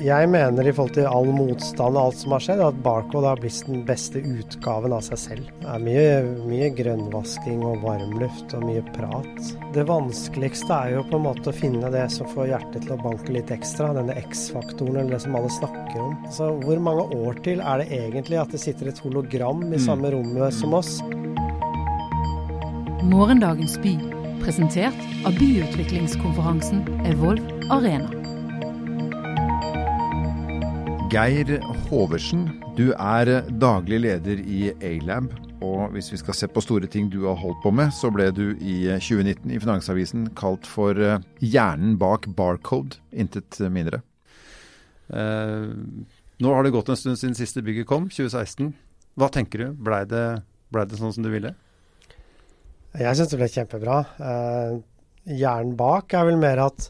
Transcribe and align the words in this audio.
Jeg 0.00 0.28
mener 0.32 0.66
i 0.66 0.72
forhold 0.72 0.94
til 0.96 1.06
all 1.06 1.28
motstand 1.34 1.94
og 1.98 2.08
alt 2.08 2.18
som 2.22 2.32
har 2.34 2.42
skjedd, 2.42 2.62
at 2.64 2.78
Barcode 2.82 3.28
har 3.28 3.40
blitt 3.40 3.60
den 3.68 3.82
beste 3.86 4.22
utgaven 4.24 4.94
av 4.96 5.04
seg 5.04 5.20
selv. 5.20 5.50
Det 5.60 5.68
er 5.68 5.84
mye, 5.84 6.06
mye 6.48 6.70
grønnvasking 6.78 7.60
og 7.68 7.84
varmluft 7.84 8.54
og 8.56 8.64
mye 8.66 8.82
prat. 8.94 9.50
Det 9.76 9.84
vanskeligste 9.88 10.74
er 10.74 10.96
jo 10.96 11.04
på 11.10 11.20
en 11.20 11.26
måte 11.28 11.52
å 11.52 11.56
finne 11.56 11.92
det 11.92 12.06
som 12.14 12.28
får 12.32 12.50
hjertet 12.54 12.86
til 12.86 12.96
å 12.96 13.00
banke 13.04 13.34
litt 13.36 13.52
ekstra. 13.54 13.92
Denne 13.96 14.16
X-faktoren, 14.24 15.02
eller 15.02 15.18
det 15.18 15.22
som 15.26 15.36
alle 15.38 15.52
snakker 15.60 15.98
om. 16.02 16.16
Så 16.34 16.50
hvor 16.64 16.82
mange 16.82 17.06
år 17.20 17.42
til 17.46 17.62
er 17.62 17.82
det 17.84 17.90
egentlig 18.00 18.40
at 18.40 18.54
det 18.54 18.62
sitter 18.62 18.90
et 18.90 19.02
hologram 19.04 19.66
i 19.70 19.82
samme 19.82 20.10
rommet 20.16 20.56
som 20.56 20.74
oss? 20.80 20.96
Morgendagens 23.10 23.76
by, 23.84 23.94
presentert 24.40 25.04
av 25.28 25.36
byutviklingskonferansen 25.38 26.82
Evolve 27.10 27.60
Arena. 27.70 28.19
Geir 31.10 31.56
Hoversen, 31.88 32.44
du 32.78 32.92
er 32.94 33.28
daglig 33.58 33.98
leder 34.04 34.38
i 34.46 34.68
A-Lab. 34.78 35.32
Og 35.58 35.90
hvis 35.90 36.12
vi 36.12 36.20
skal 36.20 36.36
se 36.38 36.46
på 36.46 36.62
store 36.62 36.86
ting 36.86 37.08
du 37.10 37.24
har 37.24 37.34
holdt 37.40 37.58
på 37.64 37.72
med, 37.74 37.90
så 37.90 38.12
ble 38.14 38.28
du 38.30 38.52
i 38.62 38.76
2019 38.94 39.50
i 39.50 39.58
Finansavisen 39.58 40.28
kalt 40.38 40.68
for 40.70 40.94
eh, 40.94 41.18
hjernen 41.42 41.96
bak 41.98 42.28
Barcode, 42.38 43.00
intet 43.10 43.58
mindre. 43.74 44.04
Eh, 45.10 45.66
nå 46.38 46.54
har 46.54 46.62
det 46.62 46.74
gått 46.76 46.94
en 46.94 47.02
stund 47.02 47.18
siden 47.18 47.34
siste 47.34 47.64
bygget 47.66 47.90
kom, 47.90 48.06
2016. 48.06 48.70
Hva 49.18 49.32
tenker 49.34 49.64
du? 49.66 49.68
Blei 49.90 50.04
det, 50.06 50.24
ble 50.70 50.86
det 50.86 51.02
sånn 51.02 51.16
som 51.18 51.26
du 51.26 51.32
ville? 51.34 51.56
Jeg 52.94 53.18
syns 53.18 53.34
det 53.34 53.42
ble 53.42 53.50
kjempebra. 53.50 54.00
Eh, 54.30 54.78
hjernen 55.42 55.74
bak 55.80 56.14
er 56.14 56.30
vel 56.30 56.38
mer 56.38 56.68
at 56.70 56.86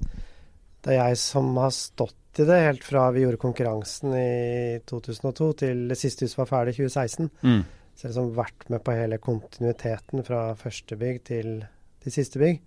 det 0.85 0.93
er 0.93 1.07
jeg 1.07 1.25
som 1.25 1.55
har 1.57 1.73
stått 1.73 2.20
i 2.39 2.47
det 2.47 2.61
helt 2.63 2.85
fra 2.87 3.09
vi 3.11 3.25
gjorde 3.25 3.41
konkurransen 3.43 4.15
i 4.15 4.81
2002 4.87 5.51
til 5.65 5.85
det 5.91 5.99
siste 5.99 6.25
huset 6.25 6.39
var 6.39 6.51
ferdig 6.51 6.77
i 6.77 6.83
2016. 6.85 7.31
Mm. 7.43 7.63
Så 7.95 8.07
jeg 8.07 8.09
har 8.09 8.15
liksom 8.15 8.35
vært 8.39 8.69
med 8.73 8.85
på 8.87 8.97
hele 8.97 9.19
kontinuiteten 9.21 10.25
fra 10.25 10.43
første 10.57 10.97
bygg 11.01 11.23
til 11.27 11.49
de 12.05 12.13
siste 12.15 12.41
bygg. 12.41 12.63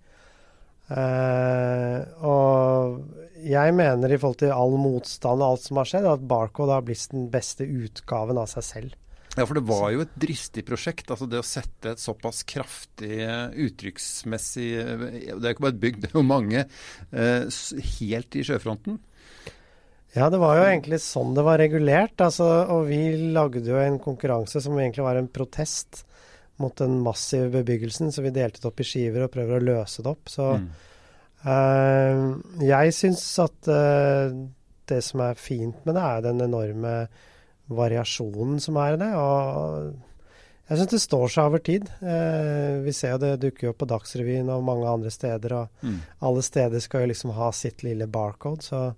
Uh, 0.84 2.04
og 2.28 3.38
jeg 3.40 3.72
mener 3.72 4.12
i 4.12 4.18
forhold 4.20 4.42
til 4.42 4.52
all 4.52 4.76
motstand 4.76 5.40
og 5.40 5.54
alt 5.54 5.64
som 5.64 5.80
har 5.80 5.88
skjedd, 5.88 6.10
at 6.10 6.26
Barcode 6.28 6.76
har 6.76 6.84
blitt 6.84 7.08
den 7.14 7.30
beste 7.32 7.64
utgaven 7.64 8.38
av 8.40 8.50
seg 8.52 8.66
selv. 8.68 9.00
Ja, 9.34 9.42
for 9.42 9.58
det 9.58 9.64
var 9.66 9.88
jo 9.90 10.04
et 10.04 10.12
dristig 10.20 10.62
prosjekt. 10.68 11.08
altså 11.10 11.26
Det 11.26 11.40
å 11.40 11.46
sette 11.46 11.94
et 11.94 12.02
såpass 12.02 12.44
kraftig 12.46 13.16
eh, 13.24 13.48
uttrykksmessig 13.64 14.68
eh, 14.78 14.92
Det 15.00 15.32
er 15.32 15.48
jo 15.48 15.54
ikke 15.56 15.64
bare 15.66 15.74
et 15.74 15.82
bygg, 15.82 15.98
det 16.04 16.10
er 16.12 16.20
jo 16.20 16.26
mange. 16.28 16.62
Uh, 17.10 17.48
Helt 17.96 18.38
i 18.38 18.44
sjøfronten. 18.46 19.00
Ja, 20.14 20.28
det 20.30 20.38
var 20.38 20.56
jo 20.60 20.64
egentlig 20.68 21.00
sånn 21.02 21.32
det 21.34 21.42
var 21.42 21.58
regulert. 21.58 22.14
Altså, 22.22 22.46
og 22.70 22.86
vi 22.86 23.00
lagde 23.34 23.64
jo 23.66 23.78
en 23.82 23.98
konkurranse 23.98 24.60
som 24.62 24.76
egentlig 24.78 25.02
var 25.02 25.16
en 25.18 25.26
protest 25.28 26.04
mot 26.62 26.74
den 26.78 27.00
massive 27.02 27.48
bebyggelsen, 27.50 28.12
så 28.14 28.22
vi 28.22 28.30
delte 28.30 28.60
det 28.62 28.68
opp 28.70 28.78
i 28.78 28.86
skiver 28.86 29.24
og 29.26 29.32
prøver 29.34 29.58
å 29.58 29.64
løse 29.72 30.04
det 30.06 30.12
opp. 30.12 30.28
Så 30.30 30.52
Mm. 30.54 30.68
uh, 31.44 32.62
jeg 32.62 32.94
syns 32.94 33.24
at 33.42 33.68
uh, 33.68 34.30
det 34.86 35.00
som 35.04 35.20
er 35.24 35.34
fint 35.40 35.84
med 35.84 35.96
det, 35.96 36.02
er 36.04 36.20
den 36.28 36.40
enorme 36.46 36.94
variasjonen 37.74 38.60
som 38.62 38.76
er 38.80 38.94
i 38.94 39.00
det. 39.00 39.10
Og 39.16 39.94
jeg 40.68 40.78
syns 40.80 40.92
det 40.94 41.02
står 41.02 41.26
seg 41.34 41.48
over 41.50 41.64
tid. 41.64 41.90
Uh, 42.00 42.80
vi 42.86 42.92
ser 42.96 43.16
jo 43.16 43.22
det 43.24 43.34
dukker 43.42 43.66
jo 43.68 43.74
opp 43.74 43.82
på 43.82 43.90
Dagsrevyen 43.90 44.50
og 44.54 44.64
mange 44.64 44.86
andre 44.88 45.10
steder, 45.12 45.52
og 45.58 45.68
Mm. 45.84 45.98
alle 46.22 46.42
steder 46.42 46.80
skal 46.80 47.00
jo 47.04 47.12
liksom 47.12 47.34
ha 47.34 47.50
sitt 47.52 47.82
lille 47.82 48.06
barcode. 48.06 48.62
Så, 48.62 48.94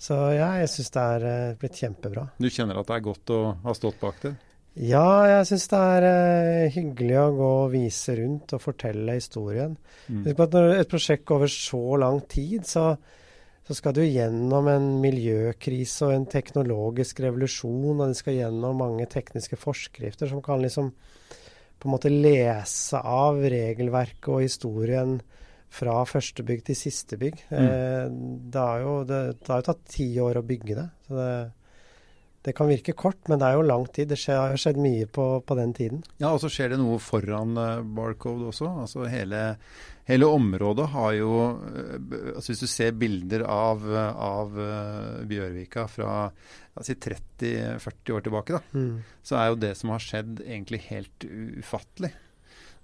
så 0.00 0.16
ja, 0.32 0.54
jeg 0.62 0.70
syns 0.72 0.94
det 0.94 1.02
er 1.14 1.26
eh, 1.28 1.56
blitt 1.60 1.76
kjempebra. 1.76 2.30
Du 2.40 2.48
kjenner 2.48 2.78
at 2.80 2.88
det 2.88 2.96
er 2.96 3.04
godt 3.04 3.32
å 3.36 3.40
ha 3.66 3.74
stått 3.76 4.00
bak 4.00 4.22
det? 4.22 4.32
Ja, 4.80 5.26
jeg 5.26 5.48
syns 5.50 5.66
det 5.68 5.78
er 5.92 6.04
uh, 6.06 6.72
hyggelig 6.72 7.16
å 7.18 7.30
gå 7.36 7.48
og 7.64 7.72
vise 7.72 8.14
rundt 8.20 8.54
og 8.56 8.62
fortelle 8.62 9.16
historien. 9.18 9.74
Mm. 10.06 10.22
Når 10.30 10.76
et 10.78 10.90
prosjekt 10.90 11.26
går 11.28 11.42
over 11.42 11.52
så 11.52 11.82
lang 12.00 12.20
tid, 12.30 12.64
så, 12.70 12.84
så 13.66 13.76
skal 13.76 13.96
du 13.98 14.04
gjennom 14.06 14.70
en 14.70 14.86
miljøkrise 15.02 16.06
og 16.06 16.14
en 16.14 16.28
teknologisk 16.30 17.20
revolusjon, 17.26 17.98
og 17.98 18.14
du 18.14 18.16
skal 18.16 18.38
gjennom 18.38 18.80
mange 18.80 19.08
tekniske 19.10 19.58
forskrifter 19.60 20.30
som 20.30 20.40
kan 20.44 20.62
liksom 20.62 20.94
på 21.80 21.88
en 21.88 21.94
måte 21.96 22.12
lese 22.12 23.00
av 23.00 23.40
regelverket 23.40 24.32
og 24.32 24.44
historien 24.44 25.18
fra 25.70 26.00
første 26.08 26.42
bygg 26.46 26.64
til 26.66 26.76
siste 26.78 27.16
bygg. 27.20 27.44
Eh, 27.54 28.06
det, 28.10 28.58
har 28.58 28.80
jo, 28.82 28.94
det, 29.06 29.20
det 29.38 29.48
har 29.52 29.62
jo 29.62 29.68
tatt 29.70 29.84
ti 29.92 30.08
år 30.22 30.40
å 30.40 30.46
bygge 30.46 30.74
det. 30.80 30.86
Så 31.06 31.14
det, 31.20 31.30
det 32.48 32.54
kan 32.56 32.70
virke 32.70 32.94
kort, 32.96 33.20
men 33.28 33.38
det 33.38 33.46
er 33.50 33.58
jo 33.58 33.66
lang 33.68 33.84
tid. 33.92 34.08
Det 34.10 34.16
skjer, 34.18 34.38
har 34.40 34.54
jo 34.56 34.60
skjedd 34.62 34.78
mye 34.80 35.06
på, 35.12 35.26
på 35.46 35.56
den 35.58 35.74
tiden. 35.76 36.00
Ja, 36.22 36.30
og 36.32 36.40
så 36.42 36.48
skjer 36.50 36.72
det 36.72 36.78
noe 36.80 36.96
foran 37.04 37.54
eh, 37.60 37.82
Barcode 37.96 38.48
også. 38.50 38.70
Altså 38.86 39.04
hele, 39.12 39.42
hele 40.08 40.30
området 40.32 40.88
har 40.94 41.12
jo 41.18 41.34
eh, 41.52 41.92
altså 42.34 42.50
Hvis 42.54 42.64
du 42.64 42.70
ser 42.72 42.96
bilder 42.98 43.44
av, 43.46 43.84
av 43.92 44.56
Bjørvika 45.30 45.84
fra 45.92 46.16
si 46.80 46.94
30-40 46.96 48.14
år 48.16 48.22
tilbake, 48.24 48.56
da, 48.56 48.60
Mm. 48.72 49.02
så 49.26 49.36
er 49.36 49.50
jo 49.50 49.56
det 49.60 49.74
som 49.76 49.90
har 49.92 50.00
skjedd 50.00 50.38
egentlig 50.46 50.78
helt 50.86 51.26
ufattelig. 51.60 52.10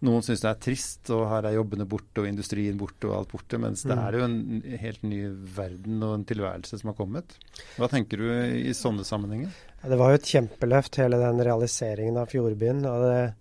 Noen 0.04 0.20
syns 0.22 0.42
det 0.44 0.48
er 0.50 0.58
trist, 0.60 1.08
og 1.14 1.22
her 1.30 1.46
er 1.48 1.54
jobbene 1.56 1.86
borte 1.88 2.20
og 2.20 2.26
industrien 2.28 2.76
borte 2.76 3.08
og 3.08 3.14
alt 3.16 3.30
borte, 3.32 3.56
mens 3.58 3.82
det 3.86 3.96
Mm. 3.96 4.02
er 4.04 4.12
jo 4.18 4.24
en 4.26 4.62
helt 4.82 5.02
ny 5.08 5.20
verden 5.56 6.02
og 6.04 6.14
en 6.18 6.24
tilværelse 6.28 6.78
som 6.78 6.90
har 6.92 6.96
kommet. 6.98 7.36
Hva 7.78 7.88
tenker 7.88 8.18
du 8.20 8.26
i 8.28 8.74
sånne 8.76 9.06
sammenhenger? 9.08 9.48
Ja, 9.82 9.88
det 9.88 9.98
var 9.98 10.10
jo 10.12 10.18
et 10.20 10.28
kjempeløft, 10.28 10.96
hele 11.00 11.16
den 11.22 11.40
realiseringen 11.40 12.18
av 12.20 12.28
Fjordbyen. 12.28 12.82
Det, 12.82 13.34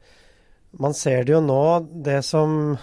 man 0.80 0.94
ser 0.94 1.26
det 1.28 1.34
jo 1.36 1.42
nå. 1.44 1.60
Det 2.08 2.22
som 2.24 2.78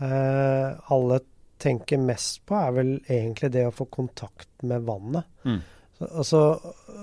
eh, 0.00 0.74
alle 0.88 1.20
tenker 1.60 1.98
mest 2.00 2.42
på, 2.48 2.56
er 2.58 2.72
vel 2.76 2.94
egentlig 3.08 3.50
det 3.54 3.66
å 3.68 3.74
få 3.74 3.86
kontakt 3.92 4.48
med 4.66 4.84
vannet. 4.88 5.24
Mm. 5.44 5.60
Så, 5.98 6.08
og, 6.08 6.24
så, 6.26 6.40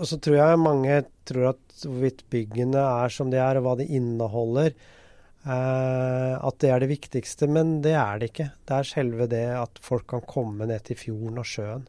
og 0.02 0.08
så 0.10 0.18
tror 0.20 0.36
jeg 0.42 0.60
mange 0.60 0.98
tror 1.30 1.52
at 1.54 1.86
hvorvidt 1.86 2.26
byggene 2.34 2.82
er 3.06 3.14
som 3.14 3.30
de 3.32 3.38
er, 3.42 3.58
og 3.62 3.64
hva 3.70 3.78
de 3.80 3.88
inneholder, 3.88 4.74
eh, 4.76 4.98
at 5.46 6.58
det 6.62 6.70
er 6.70 6.80
det 6.84 6.90
viktigste. 6.92 7.48
Men 7.50 7.80
det 7.82 7.96
er 7.98 8.20
det 8.22 8.30
ikke. 8.32 8.50
Det 8.68 8.76
er 8.78 8.84
selve 8.92 9.28
det 9.32 9.46
at 9.58 9.80
folk 9.82 10.06
kan 10.14 10.22
komme 10.28 10.68
ned 10.70 10.84
til 10.86 11.00
fjorden 11.00 11.40
og 11.42 11.46
sjøen. 11.50 11.88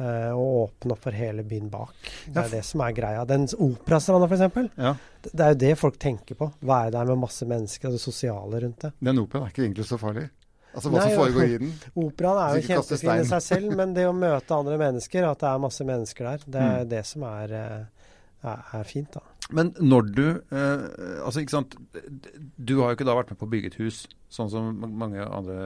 eh, 0.00 0.30
og 0.32 0.54
åpne 0.72 0.92
opp 0.96 1.02
for 1.04 1.12
hele 1.14 1.42
byen 1.46 1.68
bak. 1.70 1.92
Det 2.26 2.36
er 2.40 2.48
det 2.56 2.62
som 2.64 2.80
er 2.80 2.92
greia. 2.96 3.24
Den 3.28 3.44
operastranda, 3.60 4.26
f.eks. 4.26 4.70
Ja, 4.80 4.94
Det 5.22 5.40
er 5.44 5.52
jo 5.52 5.58
det 5.60 5.72
folk 5.78 5.98
tenker 6.00 6.34
på. 6.34 6.48
Være 6.64 6.90
der 6.94 7.04
med 7.12 7.20
masse 7.22 7.46
mennesker 7.46 7.88
og 7.90 7.92
det 7.98 8.00
sosiale 8.02 8.60
rundt 8.64 8.80
det. 8.86 8.92
Den 8.98 9.20
operaen 9.20 9.46
er 9.46 9.52
ikke 9.52 9.62
egentlig 9.66 9.86
så 9.86 9.98
farlig. 10.00 10.24
Altså 10.74 10.88
hva 10.88 11.02
Nei, 11.02 11.10
som 11.12 11.20
foregår 11.20 11.44
i 11.44 11.58
den. 11.64 11.72
Operaen 12.00 12.40
er 12.40 12.56
jo 12.56 12.66
kjempefin 12.70 13.20
i 13.20 13.28
seg 13.28 13.42
selv, 13.44 13.76
men 13.76 13.92
det 13.94 14.06
å 14.08 14.14
møte 14.16 14.56
andre 14.56 14.78
mennesker, 14.80 15.28
at 15.28 15.38
det 15.44 15.50
er 15.52 15.58
masse 15.68 15.84
mennesker 15.84 16.30
der, 16.30 16.46
det 16.48 16.62
er 16.64 16.80
Mm. 16.82 16.88
det 16.96 17.02
som 17.06 17.22
er, 17.28 17.52
eh, 17.52 18.08
er, 18.48 18.64
er 18.80 18.84
fint, 18.88 19.12
da. 19.12 19.20
Men 19.52 19.72
når 19.80 20.06
du 20.16 20.26
eh, 20.28 20.84
Altså, 21.22 21.42
ikke 21.42 21.56
sant. 21.56 21.76
Du 22.56 22.78
har 22.80 22.92
jo 22.92 22.98
ikke 22.98 23.08
da 23.08 23.16
vært 23.18 23.32
med 23.32 23.40
på 23.40 23.48
å 23.48 23.52
bygge 23.52 23.72
et 23.72 23.80
hus, 23.82 24.04
sånn 24.32 24.50
som 24.52 24.70
mange 24.98 25.22
andre 25.22 25.56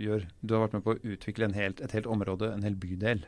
gjør. 0.00 0.28
Du 0.42 0.56
har 0.56 0.66
vært 0.66 0.78
med 0.78 0.86
på 0.86 0.94
å 0.94 1.00
utvikle 1.14 1.50
helt, 1.56 1.82
et 1.84 1.96
helt 1.96 2.08
område, 2.10 2.50
en 2.52 2.64
hel 2.66 2.78
bydel. 2.80 3.26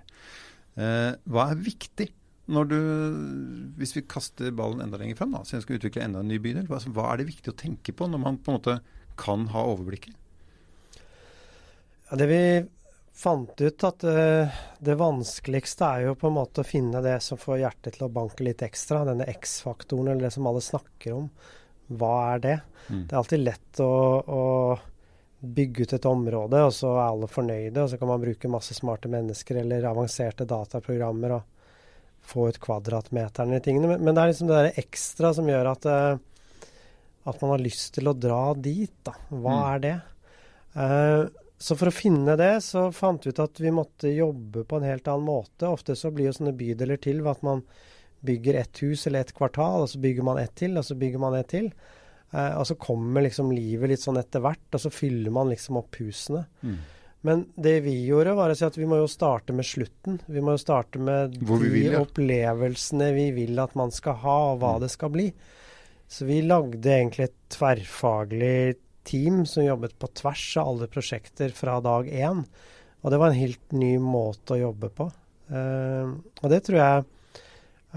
Eh, 0.78 1.12
hva 1.28 1.50
er 1.52 1.66
viktig 1.66 2.10
når 2.48 2.68
du 2.70 2.78
Hvis 3.76 3.92
vi 3.92 4.06
kaster 4.08 4.54
ballen 4.56 4.80
enda 4.80 4.96
lenger 5.00 5.18
frem, 5.18 5.34
da, 5.36 5.42
så 5.44 5.58
vi 5.58 5.66
skal 5.66 5.80
utvikle 5.80 6.06
enda 6.06 6.22
en 6.24 6.30
ny 6.30 6.38
bydel, 6.40 6.64
hva, 6.70 6.80
hva 6.96 7.10
er 7.10 7.20
det 7.20 7.28
viktig 7.28 7.52
å 7.52 7.58
tenke 7.60 7.92
på 7.92 8.08
når 8.08 8.22
man 8.22 8.38
på 8.40 8.52
en 8.52 8.56
måte 8.56 8.78
kan 9.20 9.44
ha 9.52 9.66
overblikket? 9.68 10.16
Ja, 12.08 12.16
det 12.16 12.28
vi 12.30 12.40
fant 13.18 13.60
ut 13.60 13.84
at 13.88 14.04
eh, 14.06 14.58
det 14.84 14.94
vanskeligste 15.00 15.86
er 15.88 16.04
jo 16.06 16.16
på 16.18 16.28
en 16.30 16.36
måte 16.36 16.62
å 16.62 16.66
finne 16.68 17.00
det 17.02 17.16
som 17.24 17.40
får 17.40 17.62
hjertet 17.64 17.96
til 17.96 18.06
å 18.06 18.12
banke 18.14 18.44
litt 18.46 18.62
ekstra. 18.62 19.00
Denne 19.08 19.26
X-faktoren, 19.32 20.12
eller 20.12 20.28
det 20.28 20.34
som 20.36 20.46
alle 20.46 20.62
snakker 20.62 21.16
om. 21.16 21.26
Hva 21.98 22.12
er 22.34 22.44
det? 22.44 22.56
Mm. 22.88 23.02
Det 23.08 23.12
er 23.14 23.18
alltid 23.22 23.42
lett 23.42 23.80
å, 23.82 23.90
å 24.22 24.44
bygge 25.40 25.86
ut 25.86 25.92
et 25.98 26.06
område, 26.10 26.60
og 26.66 26.72
så 26.74 26.92
er 26.94 27.04
alle 27.08 27.28
fornøyde. 27.30 27.82
Og 27.82 27.90
så 27.90 27.98
kan 28.00 28.10
man 28.12 28.22
bruke 28.22 28.50
masse 28.52 28.76
smarte 28.76 29.10
mennesker 29.10 29.60
eller 29.64 29.86
avanserte 29.90 30.46
dataprogrammer 30.48 31.36
og 31.38 31.42
få 32.28 32.48
ut 32.50 32.58
kvadratmeterne 32.60 33.56
i 33.58 33.64
tingene. 33.64 33.94
Men, 33.94 34.02
men 34.04 34.14
det 34.16 34.22
er 34.22 34.32
liksom 34.32 34.50
det 34.50 34.60
der 34.60 34.80
ekstra 34.82 35.30
som 35.34 35.48
gjør 35.48 35.70
at, 35.72 35.86
eh, 35.90 36.70
at 37.30 37.42
man 37.42 37.54
har 37.54 37.62
lyst 37.66 37.92
til 37.96 38.10
å 38.10 38.16
dra 38.16 38.42
dit. 38.54 38.94
Da. 39.06 39.14
Hva 39.32 39.58
Mm. 39.58 39.66
er 39.74 39.84
det? 39.86 39.94
Eh, 40.78 41.44
så 41.58 41.74
for 41.76 41.90
å 41.90 41.94
finne 41.94 42.36
det, 42.38 42.52
så 42.62 42.86
fant 42.94 43.24
vi 43.26 43.32
ut 43.34 43.40
at 43.42 43.58
vi 43.60 43.70
måtte 43.74 44.10
jobbe 44.14 44.62
på 44.68 44.78
en 44.78 44.86
helt 44.86 45.08
annen 45.10 45.26
måte. 45.26 45.66
Ofte 45.66 45.96
så 45.98 46.12
blir 46.14 46.28
jo 46.30 46.36
sånne 46.36 46.54
bydeler 46.58 47.00
til 47.02 47.22
ved 47.24 47.32
at 47.36 47.46
man 47.46 47.62
bygger 48.26 48.54
ett 48.60 48.78
hus 48.82 49.06
eller 49.06 49.24
ett 49.26 49.34
kvartal, 49.34 49.82
og 49.84 49.90
så 49.90 49.98
bygger 50.02 50.26
man 50.26 50.38
ett 50.38 50.54
til, 50.58 50.78
og 50.78 50.86
så 50.86 50.94
bygger 50.98 51.22
man 51.22 51.34
ett 51.38 51.50
til. 51.50 51.72
Eh, 52.30 52.54
og 52.58 52.66
så 52.68 52.76
kommer 52.78 53.22
liksom 53.26 53.50
livet 53.54 53.90
litt 53.90 54.02
sånn 54.04 54.18
etter 54.20 54.42
hvert, 54.44 54.66
og 54.74 54.82
så 54.84 54.90
fyller 54.94 55.34
man 55.34 55.50
liksom 55.50 55.78
opp 55.82 55.98
husene. 56.02 56.44
Mm. 56.62 56.78
Men 57.26 57.44
det 57.58 57.80
vi 57.82 57.96
gjorde, 58.06 58.36
var 58.38 58.50
å 58.50 58.56
si 58.58 58.62
at 58.66 58.78
vi 58.78 58.86
må 58.86 59.00
jo 59.00 59.08
starte 59.10 59.54
med 59.56 59.66
slutten. 59.66 60.20
Vi 60.30 60.42
må 60.44 60.54
jo 60.54 60.62
starte 60.62 61.00
med 61.02 61.38
Hvor 61.42 61.58
vi 61.58 61.70
de 61.70 61.74
vil, 61.74 61.94
ja. 61.96 62.02
opplevelsene 62.06 63.08
vi 63.16 63.30
vil 63.34 63.58
at 63.58 63.74
man 63.78 63.90
skal 63.90 64.14
ha, 64.22 64.36
og 64.52 64.60
hva 64.62 64.76
Mm. 64.76 64.80
det 64.84 64.90
skal 64.94 65.10
bli. 65.10 65.32
Så 66.08 66.24
vi 66.24 66.40
lagde 66.46 66.86
egentlig 66.86 67.24
et 67.26 67.40
tverrfaglig 67.50 68.76
team 69.08 69.44
som 69.48 69.64
jobbet 69.64 69.96
på 69.98 70.10
tvers 70.20 70.44
av 70.60 70.72
alle 70.72 70.88
prosjekter 70.92 71.54
fra 71.56 71.78
dag 71.84 72.08
én. 72.08 72.42
Og 73.02 73.12
det 73.12 73.20
var 73.20 73.30
en 73.30 73.40
helt 73.40 73.72
ny 73.76 73.94
måte 74.02 74.56
å 74.56 74.62
jobbe 74.66 74.90
på. 74.94 75.08
Uh, 75.48 76.18
og 76.42 76.50
det 76.52 76.60
tror 76.66 76.78
jeg 76.80 77.04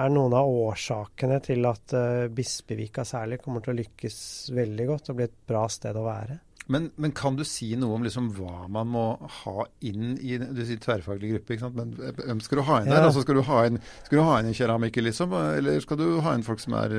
er 0.01 0.13
noen 0.13 0.35
av 0.37 0.47
årsakene 0.47 1.41
til 1.43 1.67
at 1.67 1.95
uh, 1.97 2.29
Bispevika 2.31 3.03
særlig 3.07 3.41
kommer 3.43 3.63
til 3.63 3.73
å 3.73 3.79
lykkes 3.81 4.21
veldig 4.55 4.87
godt 4.87 5.11
og 5.11 5.19
bli 5.19 5.27
et 5.27 5.41
bra 5.51 5.65
sted 5.71 5.97
å 5.99 6.05
være. 6.05 6.37
Men, 6.69 6.91
men 7.01 7.11
kan 7.11 7.35
du 7.35 7.41
si 7.43 7.71
noe 7.75 7.95
om 7.97 8.03
liksom 8.05 8.27
hva 8.37 8.67
man 8.71 8.87
må 8.93 9.01
ha 9.41 9.63
inn 9.81 10.13
i 10.21 10.37
Du 10.37 10.61
sier 10.63 10.77
tverrfaglig 10.79 11.31
gruppe, 11.33 11.55
ikke 11.55 11.65
sant. 11.65 11.75
Men 11.75 11.95
hvem 12.19 12.41
skal 12.45 12.61
du 12.61 12.63
ha 12.67 12.75
inn 12.83 12.89
der? 12.91 12.99
Ja. 13.01 13.07
Altså, 13.09 13.23
skal, 13.25 13.39
du 13.39 13.45
ha 13.47 13.63
inn, 13.67 13.79
skal 14.05 14.19
du 14.19 14.23
ha 14.27 14.35
inn 14.39 14.51
en 14.51 14.57
keramiker, 14.59 15.03
liksom? 15.07 15.33
Eller 15.57 15.81
skal 15.83 15.97
du 15.99 16.05
ha 16.23 16.35
inn 16.37 16.45
folk 16.45 16.61
som 16.63 16.75
er 16.77 16.93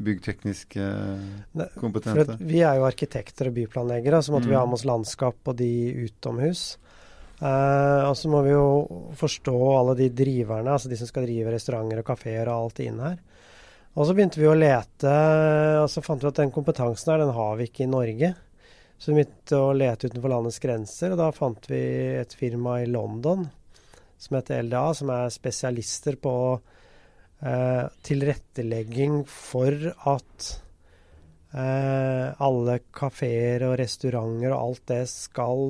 byggteknisk 0.00 0.76
eh, 0.80 1.68
kompetente? 1.78 2.38
at 2.38 2.42
vi 2.48 2.62
er 2.64 2.80
jo 2.80 2.86
arkitekter 2.88 3.50
og 3.50 3.58
byplanleggere, 3.60 4.22
så 4.24 4.34
måtte 4.34 4.48
vi 4.48 4.54
Mm. 4.56 4.60
ha 4.60 4.64
med 4.66 4.78
oss 4.80 4.86
landskap 4.88 5.52
og 5.52 5.56
de 5.60 5.70
utomhus. 6.08 6.64
Eh, 7.44 8.02
og 8.08 8.16
så 8.16 8.30
må 8.30 8.42
vi 8.46 8.50
jo 8.54 9.12
forstå 9.20 9.54
alle 9.78 9.94
de 9.98 10.08
driverne, 10.10 10.70
altså 10.70 10.88
de 10.88 10.96
som 10.96 11.06
skal 11.10 11.26
drive 11.26 11.52
restauranter 11.52 12.00
og 12.00 12.06
kafeer 12.08 12.48
og 12.48 12.64
alt 12.70 12.80
inn 12.80 12.98
her. 13.04 13.18
Og 13.94 14.06
så 14.08 14.14
begynte 14.16 14.40
vi 14.40 14.48
å 14.50 14.56
lete, 14.58 15.12
og 15.82 15.88
så 15.92 16.02
fant 16.02 16.22
vi 16.24 16.30
at 16.32 16.40
den 16.40 16.50
kompetansen 16.50 17.12
her, 17.12 17.18
den 17.22 17.34
har 17.36 17.56
vi 17.60 17.68
ikke 17.68 17.84
i 17.84 17.90
Norge. 17.90 18.32
Så 18.98 19.12
vi 19.12 19.20
begynte 19.20 19.58
å 19.60 19.74
lete 19.76 20.08
utenfor 20.08 20.32
landets 20.32 20.62
grenser, 20.62 21.12
og 21.12 21.20
da 21.20 21.28
fant 21.34 21.66
vi 21.68 21.82
et 22.20 22.34
firma 22.38 22.78
i 22.82 22.88
London 22.88 23.44
som 24.24 24.38
heter 24.38 24.62
LDA, 24.64 24.84
som 24.96 25.10
er 25.12 25.32
spesialister 25.34 26.16
på 26.22 26.34
eh, 27.44 27.84
tilrettelegging 28.06 29.22
for 29.28 29.76
at 30.14 30.50
eh, 31.52 32.28
alle 32.46 32.78
kafeer 32.94 33.66
og 33.68 33.76
restauranter 33.80 34.54
og 34.54 34.60
alt 34.60 34.84
det 34.94 35.02
skal 35.12 35.64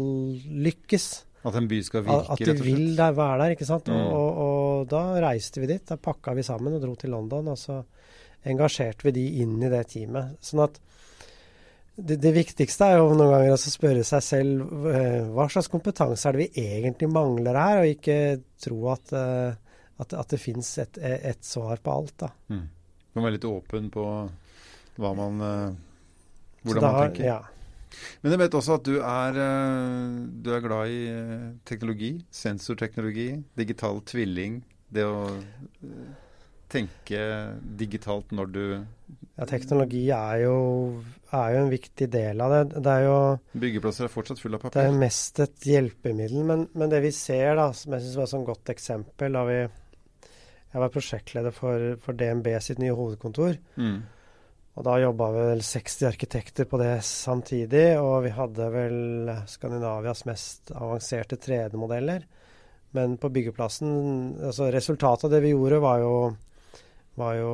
lykkes. 0.69 1.09
At 1.45 1.59
en 1.61 1.69
by 1.69 1.81
skal 1.85 2.05
At 2.05 2.09
virke, 2.09 2.33
at 2.33 2.41
de 2.41 2.49
rett 2.49 2.63
og 2.63 2.69
vil 2.69 2.85
slett? 2.87 3.01
der, 3.01 3.17
være 3.19 3.41
der, 3.43 3.57
ikke 3.57 3.69
sant. 3.69 3.91
Mm. 3.91 3.99
Og, 4.01 4.13
og, 4.15 4.39
og 4.45 4.87
da 4.93 5.03
reiste 5.27 5.61
vi 5.61 5.69
dit. 5.75 5.85
Da 5.91 5.99
pakka 6.01 6.33
vi 6.39 6.47
sammen 6.47 6.79
og 6.79 6.81
dro 6.85 6.95
til 6.97 7.13
London. 7.13 7.51
Og 7.53 7.59
så 7.61 7.83
engasjerte 8.49 9.09
vi 9.09 9.17
de 9.19 9.27
inn 9.45 9.59
i 9.61 9.73
det 9.73 9.83
teamet. 9.93 10.39
Sånn 10.45 10.65
at 10.65 10.81
det, 11.97 12.17
det 12.23 12.33
viktigste 12.35 12.89
er 12.91 12.99
jo 12.99 13.13
noen 13.15 13.33
ganger 13.33 13.55
å 13.55 13.59
spørre 13.61 14.05
seg 14.07 14.25
selv 14.27 14.87
eh, 14.91 15.21
hva 15.31 15.47
slags 15.53 15.71
kompetanse 15.73 16.27
er 16.29 16.37
det 16.37 16.47
vi 16.47 16.65
egentlig 16.75 17.11
mangler 17.13 17.59
her, 17.59 17.83
og 17.83 17.93
ikke 17.93 18.19
tro 18.67 18.81
at, 18.93 19.15
eh, 19.15 19.81
at, 20.03 20.17
at 20.19 20.35
det 20.35 20.41
fins 20.43 20.73
et, 20.83 20.99
et 20.99 21.47
svar 21.47 21.83
på 21.83 21.95
alt. 21.95 22.17
da. 22.27 22.31
Mm. 22.51 22.65
Man 23.15 23.23
må 23.23 23.29
være 23.29 23.37
litt 23.37 23.47
åpen 23.47 23.91
på 23.95 24.07
hva 24.99 25.11
man 25.19 25.43
eh, 25.43 25.83
Hvordan 26.65 26.83
da, 26.83 26.91
man 26.91 27.03
tenker. 27.09 27.27
Ja. 27.29 27.41
Men 28.23 28.35
jeg 28.35 28.41
vet 28.43 28.57
også 28.59 28.79
at 28.79 28.87
du 28.89 28.95
er, 28.99 29.41
eh, 29.45 30.21
du 30.45 30.51
er 30.55 30.65
glad 30.65 30.93
i 30.93 31.01
eh, 31.13 31.49
teknologi. 31.69 32.15
Sensorteknologi, 32.35 33.29
digital 33.59 34.01
tvilling. 34.09 34.63
Det 34.95 35.05
å 35.07 35.19
eh, 35.31 36.14
tenke 36.75 37.25
digitalt 37.81 38.35
når 38.35 38.51
du 38.55 38.65
ja, 39.35 39.47
teknologi 39.51 40.05
er 40.15 40.45
jo, 40.45 40.57
er 41.35 41.55
jo 41.57 41.63
en 41.65 41.73
viktig 41.73 42.07
del 42.13 42.43
av 42.45 42.53
det. 42.55 42.83
Det 42.85 42.93
er 42.93 43.07
jo 43.09 43.17
Byggeplasser 43.65 44.07
er 44.07 44.13
fortsatt 44.13 44.43
fulle 44.43 44.61
av 44.61 44.75
Det 44.75 44.85
er 44.85 44.99
mest 44.99 45.41
et 45.43 45.69
hjelpemiddel, 45.71 46.45
men, 46.47 46.67
men 46.75 46.93
det 46.93 47.03
vi 47.05 47.11
ser, 47.15 47.57
da, 47.59 47.71
som 47.75 47.97
jeg 47.97 48.05
syns 48.05 48.19
var 48.21 48.29
et 48.29 48.35
sånn 48.35 48.47
godt 48.47 48.75
eksempel 48.75 49.35
da 49.35 49.47
vi 49.49 49.59
Jeg 49.59 50.83
var 50.83 50.91
prosjektleder 50.95 51.55
for, 51.55 51.95
for 52.03 52.19
DNB 52.19 52.49
sitt 52.63 52.81
nye 52.83 52.95
hovedkontor. 52.95 53.59
Mm. 53.79 53.99
Og 54.75 54.87
da 54.87 54.97
jobba 54.99 55.29
vel 55.31 55.61
60 55.63 56.09
arkitekter 56.09 56.67
på 56.67 56.81
det 56.81 56.97
samtidig, 57.07 57.93
og 58.03 58.25
vi 58.25 58.33
hadde 58.35 58.71
vel 58.75 59.31
Skandinavias 59.47 60.25
mest 60.27 60.73
avanserte 60.75 61.39
3D-modeller. 61.39 62.25
Men 62.95 63.15
på 63.19 63.31
byggeplassen 63.35 63.93
altså 64.51 64.71
Resultatet 64.75 65.29
av 65.29 65.35
det 65.35 65.45
vi 65.45 65.53
gjorde, 65.55 65.79
var 65.83 66.03
jo, 66.03 66.17
var 67.17 67.35
jo 67.39 67.53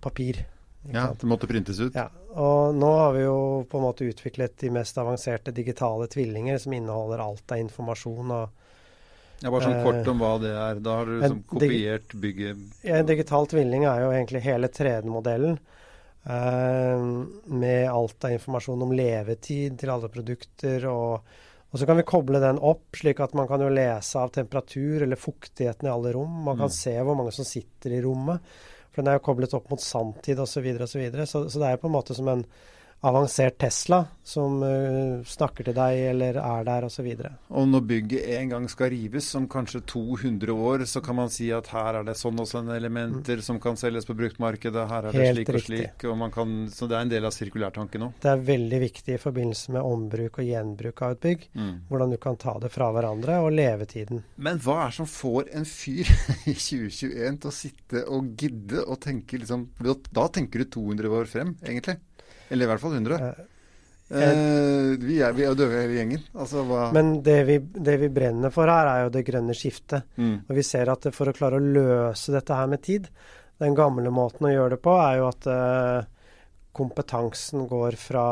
papir. 0.00 0.44
ikke 0.86 0.94
Ja, 0.94 1.06
det 1.14 1.28
måtte 1.28 1.46
printes 1.46 1.78
ut. 1.80 1.94
Ja, 1.94 2.08
og 2.34 2.74
nå 2.74 2.88
har 2.98 3.12
vi 3.14 3.20
jo 3.22 3.64
på 3.70 3.78
en 3.78 3.84
måte 3.84 4.08
utviklet 4.08 4.56
de 4.58 4.70
mest 4.70 4.96
avanserte 4.98 5.52
digitale 5.54 6.08
tvillinger 6.10 6.58
som 6.58 6.72
inneholder 6.72 7.18
alt 7.22 7.52
av 7.52 7.58
informasjon. 7.58 8.30
og 8.30 8.48
Ja, 9.42 9.50
bare 9.50 9.60
sånn 9.62 9.78
Eh, 9.78 9.84
kort 9.84 10.08
om 10.08 10.18
hva 10.22 10.40
det 10.40 10.50
er. 10.54 10.80
Da 10.80 10.96
har 10.96 11.06
du 11.06 11.20
liksom 11.20 11.44
kopiert 11.50 12.12
bygget 12.14 12.56
En 12.84 13.06
digital 13.06 13.46
tvilling 13.46 13.84
er 13.84 14.00
jo 14.02 14.10
egentlig 14.10 14.42
hele 14.42 14.68
3D-modellen. 14.68 15.58
eh, 16.24 16.98
med 17.50 17.90
alt 17.90 18.24
av 18.24 18.30
informasjon 18.32 18.82
om 18.82 18.92
levetid 18.92 19.78
til 19.80 19.90
alle 19.90 20.08
produkter. 20.08 20.84
Og, 20.86 21.24
og 21.72 21.78
så 21.80 21.86
kan 21.88 21.96
vi 21.98 22.02
koble 22.06 22.38
den 22.42 22.58
opp, 22.62 22.92
slik 22.94 23.20
at 23.20 23.34
man 23.34 23.48
kan 23.48 23.60
jo 23.60 23.68
lese 23.68 24.14
av 24.20 24.30
temperatur 24.34 25.02
eller 25.02 25.16
fuktigheten 25.16 25.88
i 25.88 25.90
alle 25.90 26.12
rom. 26.14 26.42
Man 26.44 26.56
kan 26.56 26.68
Mm. 26.70 26.76
se 26.78 26.94
hvor 27.00 27.16
mange 27.16 27.32
som 27.32 27.44
sitter 27.44 27.90
i 27.92 28.02
rommet. 28.02 28.40
For 28.92 29.02
den 29.02 29.10
er 29.12 29.18
jo 29.18 29.24
koblet 29.24 29.54
opp 29.56 29.70
mot 29.72 29.82
sanntid 29.82 30.40
osv. 30.42 30.52
Så, 30.52 30.64
videre, 30.64 30.86
og 30.86 30.92
så, 30.92 31.00
videre. 31.00 31.26
så 31.26 31.46
Så 31.48 31.60
det 31.60 31.68
er 31.68 31.76
jo 31.76 31.82
på 31.84 31.90
en 31.90 31.96
måte 31.96 32.16
som 32.16 32.28
en 32.28 32.44
avansert 33.02 33.58
Tesla 33.58 34.04
som 34.22 34.60
uh, 34.62 35.24
snakker 35.26 35.66
til 35.66 35.74
deg 35.74 36.00
eller 36.12 36.36
er 36.38 36.66
der 36.66 36.86
osv. 36.86 37.08
Og 37.50 37.64
når 37.66 37.86
bygget 37.88 38.28
en 38.36 38.52
gang 38.52 38.68
skal 38.70 38.92
rives, 38.94 39.32
om 39.34 39.48
kanskje 39.50 39.82
200 39.90 40.54
år, 40.54 40.84
så 40.86 41.02
kan 41.02 41.18
man 41.18 41.32
si 41.32 41.48
at 41.54 41.72
her 41.74 41.98
er 41.98 42.06
det 42.06 42.14
sånn 42.18 42.38
og 42.38 42.46
sånn 42.46 42.70
elementer 42.74 43.42
som 43.42 43.58
kan 43.62 43.78
selges 43.80 44.06
på 44.06 44.16
bruktmarkedet, 44.18 44.86
her 44.88 45.08
er 45.08 45.10
det 45.10 45.22
Mm. 45.22 45.26
Helt 45.26 45.38
slik 45.38 45.54
og 45.54 45.64
slik. 45.66 46.04
Og 46.10 46.16
man 46.18 46.32
kan, 46.34 46.54
så 46.70 46.86
det 46.90 46.96
er 46.96 47.06
en 47.06 47.12
del 47.12 47.26
av 47.28 47.34
sirkulærtanken 47.34 48.06
òg. 48.06 48.14
Det 48.22 48.30
er 48.30 48.44
veldig 48.46 48.80
viktig 48.82 49.14
i 49.14 49.20
forbindelse 49.20 49.74
med 49.76 49.86
ombruk 49.86 50.38
og 50.40 50.48
gjenbruk 50.48 51.02
av 51.02 51.16
et 51.16 51.22
bygg. 51.26 51.48
Mm. 51.54 51.74
Hvordan 51.90 52.14
du 52.14 52.18
kan 52.22 52.38
ta 52.40 52.56
det 52.62 52.72
fra 52.74 52.90
hverandre, 52.94 53.38
og 53.42 53.52
levetiden. 53.54 54.22
Men 54.36 54.60
hva 54.62 54.78
er 54.84 54.92
det 54.92 54.98
som 55.00 55.10
får 55.10 55.52
en 55.58 55.68
fyr 55.68 56.08
i 56.50 56.54
2021 56.54 57.42
til 57.42 57.50
å 57.50 57.54
sitte 57.56 58.04
og 58.08 58.32
gidde 58.38 58.82
å 58.86 58.98
tenke 59.00 59.38
liksom 59.38 59.68
Da 60.12 60.26
tenker 60.32 60.62
du 60.62 60.70
200 60.70 61.14
år 61.18 61.30
frem, 61.30 61.54
egentlig. 61.62 61.98
Eller 62.52 62.68
i 62.68 62.70
hvert 62.70 62.84
fall 62.84 62.94
100. 63.00 63.18
Eh, 63.18 63.48
Eh, 64.12 64.98
vi, 64.98 65.20
er, 65.24 65.32
vi 65.32 65.44
er 65.44 65.52
jo 65.52 65.56
døde 65.56 65.78
hele 65.80 65.96
gjengen. 65.96 66.24
Altså 66.36 66.64
Men 66.92 67.14
det 67.24 67.38
vi, 67.48 67.58
det 67.58 67.96
vi 68.02 68.10
brenner 68.12 68.52
for 68.52 68.68
her, 68.68 68.88
er 68.90 69.04
jo 69.06 69.12
det 69.14 69.24
grønne 69.24 69.56
skiftet. 69.56 70.10
mm. 70.16 70.34
Og 70.48 70.56
vi 70.58 70.64
ser 70.66 70.90
at 70.92 71.08
for 71.16 71.30
å 71.30 71.36
klare 71.36 71.60
å 71.60 71.64
løse 71.78 72.34
dette 72.34 72.56
her 72.58 72.68
med 72.68 72.82
tid 72.84 73.08
Den 73.62 73.76
gamle 73.78 74.10
måten 74.10 74.48
å 74.48 74.52
gjøre 74.52 74.76
det 74.76 74.82
på, 74.82 74.96
er 74.98 75.20
jo 75.20 75.28
at 75.28 75.46
uh, 75.46 76.02
kompetansen 76.74 77.68
går 77.70 77.96
fra 78.00 78.24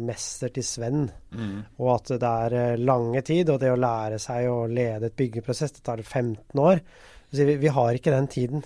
mester 0.00 0.50
til 0.54 0.64
svenn. 0.64 1.04
Mm. 1.34 1.58
Og 1.76 1.90
at 1.92 2.14
det 2.14 2.30
er 2.48 2.56
eh, 2.56 2.80
lange 2.80 3.20
tid. 3.26 3.50
Og 3.52 3.60
det 3.60 3.72
å 3.74 3.78
lære 3.78 4.18
seg 4.22 4.48
å 4.48 4.62
lede 4.70 5.10
et 5.10 5.18
byggeprosess, 5.18 5.76
det 5.76 5.84
tar 5.84 6.02
15 6.02 6.62
år. 6.62 6.80
Så 7.28 7.44
vi, 7.44 7.58
vi 7.60 7.74
har 7.74 7.98
ikke 7.98 8.14
den 8.14 8.30
tiden. 8.32 8.64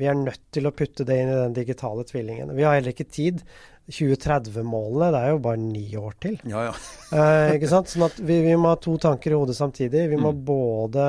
Vi 0.00 0.08
er 0.08 0.16
nødt 0.16 0.40
til 0.56 0.66
å 0.66 0.72
putte 0.72 1.04
det 1.04 1.18
inn 1.20 1.28
i 1.32 1.36
den 1.42 1.52
digitale 1.56 2.06
tvillingen. 2.08 2.54
Vi 2.56 2.64
har 2.64 2.78
heller 2.78 2.94
ikke 2.96 3.06
tid. 3.12 3.42
2030-målene, 3.90 5.08
det 5.10 5.20
er 5.20 5.32
jo 5.32 5.38
bare 5.42 5.58
ni 5.60 5.82
år 5.98 6.14
til. 6.22 6.36
Ja, 6.48 6.68
ja. 6.70 6.74
Eh, 7.10 7.56
ikke 7.56 7.66
sant? 7.72 7.88
Sånn 7.90 8.04
at 8.06 8.20
vi, 8.22 8.36
vi 8.44 8.52
må 8.54 8.70
ha 8.70 8.76
to 8.78 8.92
tanker 9.02 9.32
i 9.34 9.38
hodet 9.38 9.56
samtidig. 9.58 10.04
Vi 10.12 10.18
må 10.20 10.30
Mm. 10.30 10.44
både 10.46 11.06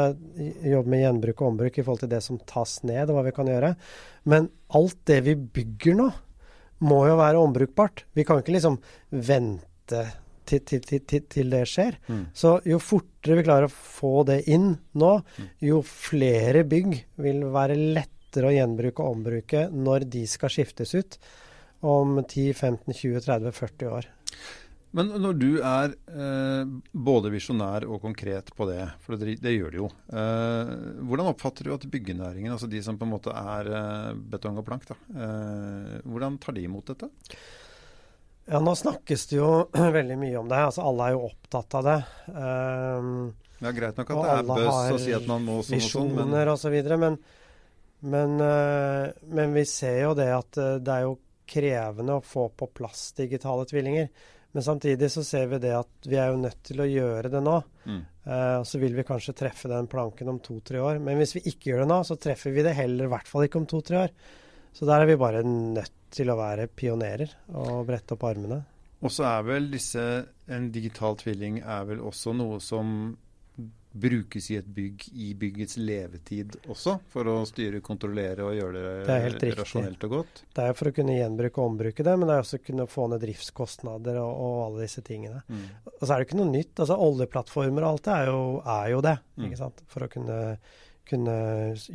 jobbe 0.65 0.89
med 0.89 1.03
gjenbruk 1.03 1.41
og 1.43 1.51
ombruk 1.51 1.77
i 1.77 1.83
forhold 1.85 2.01
til 2.01 2.09
det 2.09 2.23
som 2.25 2.39
tas 2.49 2.79
ned, 2.89 3.09
og 3.11 3.19
hva 3.19 3.23
vi 3.27 3.33
kan 3.35 3.45
gjøre. 3.51 3.75
Men 4.25 4.49
alt 4.73 4.97
det 5.05 5.19
vi 5.27 5.35
bygger 5.37 5.99
nå, 5.99 6.07
må 6.81 7.03
jo 7.05 7.19
være 7.19 7.37
ombrukbart. 7.37 8.03
Vi 8.17 8.25
kan 8.25 8.41
ikke 8.41 8.55
liksom 8.55 8.79
vente 9.13 10.01
til, 10.49 10.63
til, 10.65 10.81
til, 10.81 11.21
til, 11.29 11.51
det 11.53 11.61
skjer. 11.69 11.99
Mm. 12.09 12.23
Så 12.33 12.55
jo 12.65 12.79
fortere 12.81 13.37
vi 13.37 13.45
klarer 13.45 13.69
å 13.69 13.75
få 13.75 14.23
det 14.25 14.39
inn 14.49 14.71
nå, 14.97 15.11
Mm. 15.37 15.49
jo 15.69 15.83
flere 15.85 16.65
bygg 16.65 16.97
vil 17.21 17.43
være 17.53 17.77
lettere 18.31 18.47
å 18.47 18.55
gjenbruke 18.55 19.03
og 19.03 19.17
ombruke 19.17 19.67
når 19.75 20.07
de 20.07 20.23
skal 20.27 20.51
skiftes 20.51 20.95
ut 20.95 21.19
om 21.81 22.21
10, 22.23 22.53
15, 22.53 22.93
20, 22.93 23.21
30, 23.25 23.51
40 23.51 23.91
år. 23.91 24.07
Men 24.91 25.07
når 25.23 25.37
du 25.39 25.51
er 25.63 25.93
eh, 26.11 26.71
både 26.91 27.31
visjonær 27.31 27.85
og 27.87 28.01
konkret 28.03 28.51
på 28.55 28.67
det, 28.67 28.89
for 29.03 29.15
det, 29.15 29.37
det 29.39 29.53
gjør 29.53 29.71
du 29.71 29.77
jo, 29.79 29.89
eh, 30.11 30.71
hvordan 31.07 31.31
oppfatter 31.31 31.67
du 31.67 31.73
at 31.75 31.87
byggenæringen, 31.87 32.51
altså 32.51 32.67
de 32.67 32.81
som 32.83 32.99
på 32.99 33.07
en 33.07 33.13
måte 33.13 33.31
er 33.31 33.71
eh, 33.71 34.09
betong 34.33 34.59
og 34.59 34.67
plank, 34.67 34.87
da, 34.91 34.97
eh, 35.15 35.93
hvordan 36.03 36.39
tar 36.43 36.57
de 36.57 36.65
imot 36.67 36.91
dette? 36.91 37.07
Ja, 38.51 38.59
nå 38.59 38.75
snakkes 38.75 39.29
det 39.31 39.39
jo 39.39 39.51
veldig 39.99 40.19
mye 40.19 40.41
om 40.41 40.51
det. 40.51 40.59
Altså, 40.59 40.83
alle 40.91 41.07
er 41.07 41.15
jo 41.15 41.27
opptatt 41.29 41.79
av 41.79 41.87
det. 41.87 41.99
Um, 42.35 43.15
Ja, 43.61 43.69
Greit 43.77 43.99
nok 43.99 44.09
at 44.09 44.17
det 44.25 44.31
er 44.33 44.47
bøss 44.47 44.95
å 44.95 44.99
si 44.99 45.11
at 45.13 45.27
man 45.29 45.43
må 45.45 45.59
sånn 45.61 45.77
og 45.77 45.91
sånn, 45.93 46.15
men 46.17 46.33
Og 46.49 46.57
så 46.57 46.71
videre, 46.73 46.97
Men, 46.97 47.19
men, 48.01 48.39
eh, 48.41 49.09
men 49.29 49.53
vi 49.53 49.65
ser 49.65 49.99
jo 50.03 50.13
det 50.17 50.29
at 50.33 50.57
eh, 50.57 50.77
det 50.81 50.93
er 50.93 51.05
jo 51.05 51.17
krevende 51.51 52.17
å 52.17 52.23
få 52.25 52.47
på 52.57 52.69
plass 52.73 53.11
digitale 53.17 53.67
tvillinger. 53.69 54.09
Men 54.51 54.65
samtidig 54.65 55.07
så 55.11 55.23
ser 55.23 55.47
vi 55.51 55.61
det 55.63 55.71
at 55.77 56.09
vi 56.09 56.17
er 56.19 56.31
jo 56.33 56.41
nødt 56.41 56.59
til 56.67 56.81
å 56.83 56.87
gjøre 56.89 57.31
det 57.31 57.41
nå. 57.43 57.55
Mm. 57.85 58.01
Eh, 58.01 58.57
så 58.67 58.81
vil 58.81 58.97
vi 58.97 59.05
kanskje 59.07 59.35
treffe 59.37 59.71
den 59.71 59.87
planken 59.91 60.31
om 60.33 60.41
to-tre 60.43 60.81
år. 60.83 60.99
Men 61.03 61.21
hvis 61.21 61.37
vi 61.37 61.45
ikke 61.53 61.71
gjør 61.71 61.83
det 61.83 61.91
nå, 61.93 62.01
så 62.07 62.17
treffer 62.19 62.55
vi 62.55 62.65
det 62.65 62.75
heller 62.75 63.07
i 63.07 63.13
hvert 63.13 63.31
fall 63.31 63.47
ikke 63.47 63.61
om 63.61 63.69
to-tre 63.69 64.01
år. 64.07 64.13
Så 64.73 64.87
der 64.87 65.03
er 65.03 65.11
vi 65.11 65.19
bare 65.19 65.43
nødt 65.45 65.97
til 66.11 66.31
å 66.31 66.39
være 66.39 66.67
pionerer 66.67 67.31
og 67.59 67.85
brette 67.87 68.17
opp 68.17 68.25
armene. 68.27 68.61
Og 69.01 69.13
så 69.13 69.25
er 69.25 69.45
vel 69.47 69.71
disse 69.71 70.01
En 70.51 70.67
digital 70.73 71.15
tvilling 71.17 71.61
er 71.63 71.85
vel 71.87 72.01
også 72.03 72.33
noe 72.35 72.59
som 72.61 73.13
brukes 73.91 74.51
i 74.51 74.55
et 74.55 74.67
bygg 74.67 75.03
i 75.11 75.33
byggets 75.35 75.75
levetid 75.77 76.55
også, 76.71 76.95
for 77.11 77.27
å 77.27 77.35
styre, 77.47 77.81
kontrollere 77.83 78.45
og 78.47 78.55
gjøre 78.55 78.83
det, 79.07 79.17
Det 79.41 79.49
rasjonelt 79.57 80.05
og 80.07 80.13
godt? 80.15 80.43
Det 80.55 80.67
er 80.67 80.77
for 80.79 80.91
å 80.91 80.93
kunne 80.95 81.17
gjenbruke 81.17 81.59
og 81.59 81.73
ombruke 81.73 82.05
det, 82.07 82.13
men 82.15 82.29
det 82.29 82.37
er 82.37 82.45
også 82.45 82.61
å 82.61 82.63
kunne 82.69 82.87
få 82.91 83.09
ned 83.11 83.23
driftskostnader 83.25 84.21
og, 84.21 84.31
og 84.31 84.61
alle 84.67 84.85
disse 84.85 85.03
tingene. 85.05 85.43
Mm. 85.51 85.65
Og 85.91 86.05
så 86.05 86.13
er 86.13 86.15
det 86.15 86.29
ikke 86.29 86.39
noe 86.39 86.53
nytt. 86.53 86.73
altså 86.77 86.99
Oljeplattformer 87.07 87.83
og 87.83 87.89
alt 87.91 88.07
det 88.07 88.15
er 88.15 88.31
jo, 88.31 88.41
er 88.77 88.87
jo 88.95 89.03
det. 89.07 89.15
Mm. 89.35 89.53
For 89.91 90.07
å 90.07 90.11
kunne, 90.15 90.39
kunne 91.11 91.37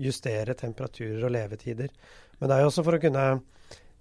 justere 0.07 0.59
temperaturer 0.59 1.25
og 1.25 1.37
levetider. 1.39 1.93
Men 2.37 2.51
det 2.51 2.59
er 2.59 2.67
jo 2.67 2.73
også 2.75 2.85
for 2.85 2.99
å 2.99 3.03
kunne 3.07 3.29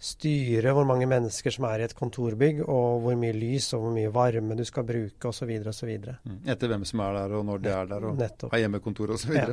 styre 0.02 0.74
hvor 0.76 0.86
mange 0.88 1.08
mennesker 1.10 1.54
som 1.56 1.66
er 1.70 1.82
i 1.82 1.86
et 1.88 1.96
kontorbygg, 1.96 2.62
og 2.66 3.06
hvor 3.06 3.16
mye 3.20 3.36
lys 3.36 3.70
og 3.78 3.86
hvor 3.86 3.94
mye 3.96 4.12
varme 4.14 4.58
du 4.58 4.66
skal 4.68 4.86
bruke 4.88 5.30
osv. 5.32 5.54
osv. 5.72 5.94
Mm. 6.28 6.42
Etter 6.52 6.72
hvem 6.72 6.84
som 6.88 7.02
er 7.06 7.16
der, 7.20 7.38
og 7.40 7.46
når 7.48 7.64
de 7.64 7.72
er 7.72 7.90
der, 7.94 8.10
og 8.10 8.20
Nettopp. 8.20 8.52
har 8.54 8.66
hjemmekontor 8.66 9.16
osv. 9.16 9.34
Ja. 9.40 9.48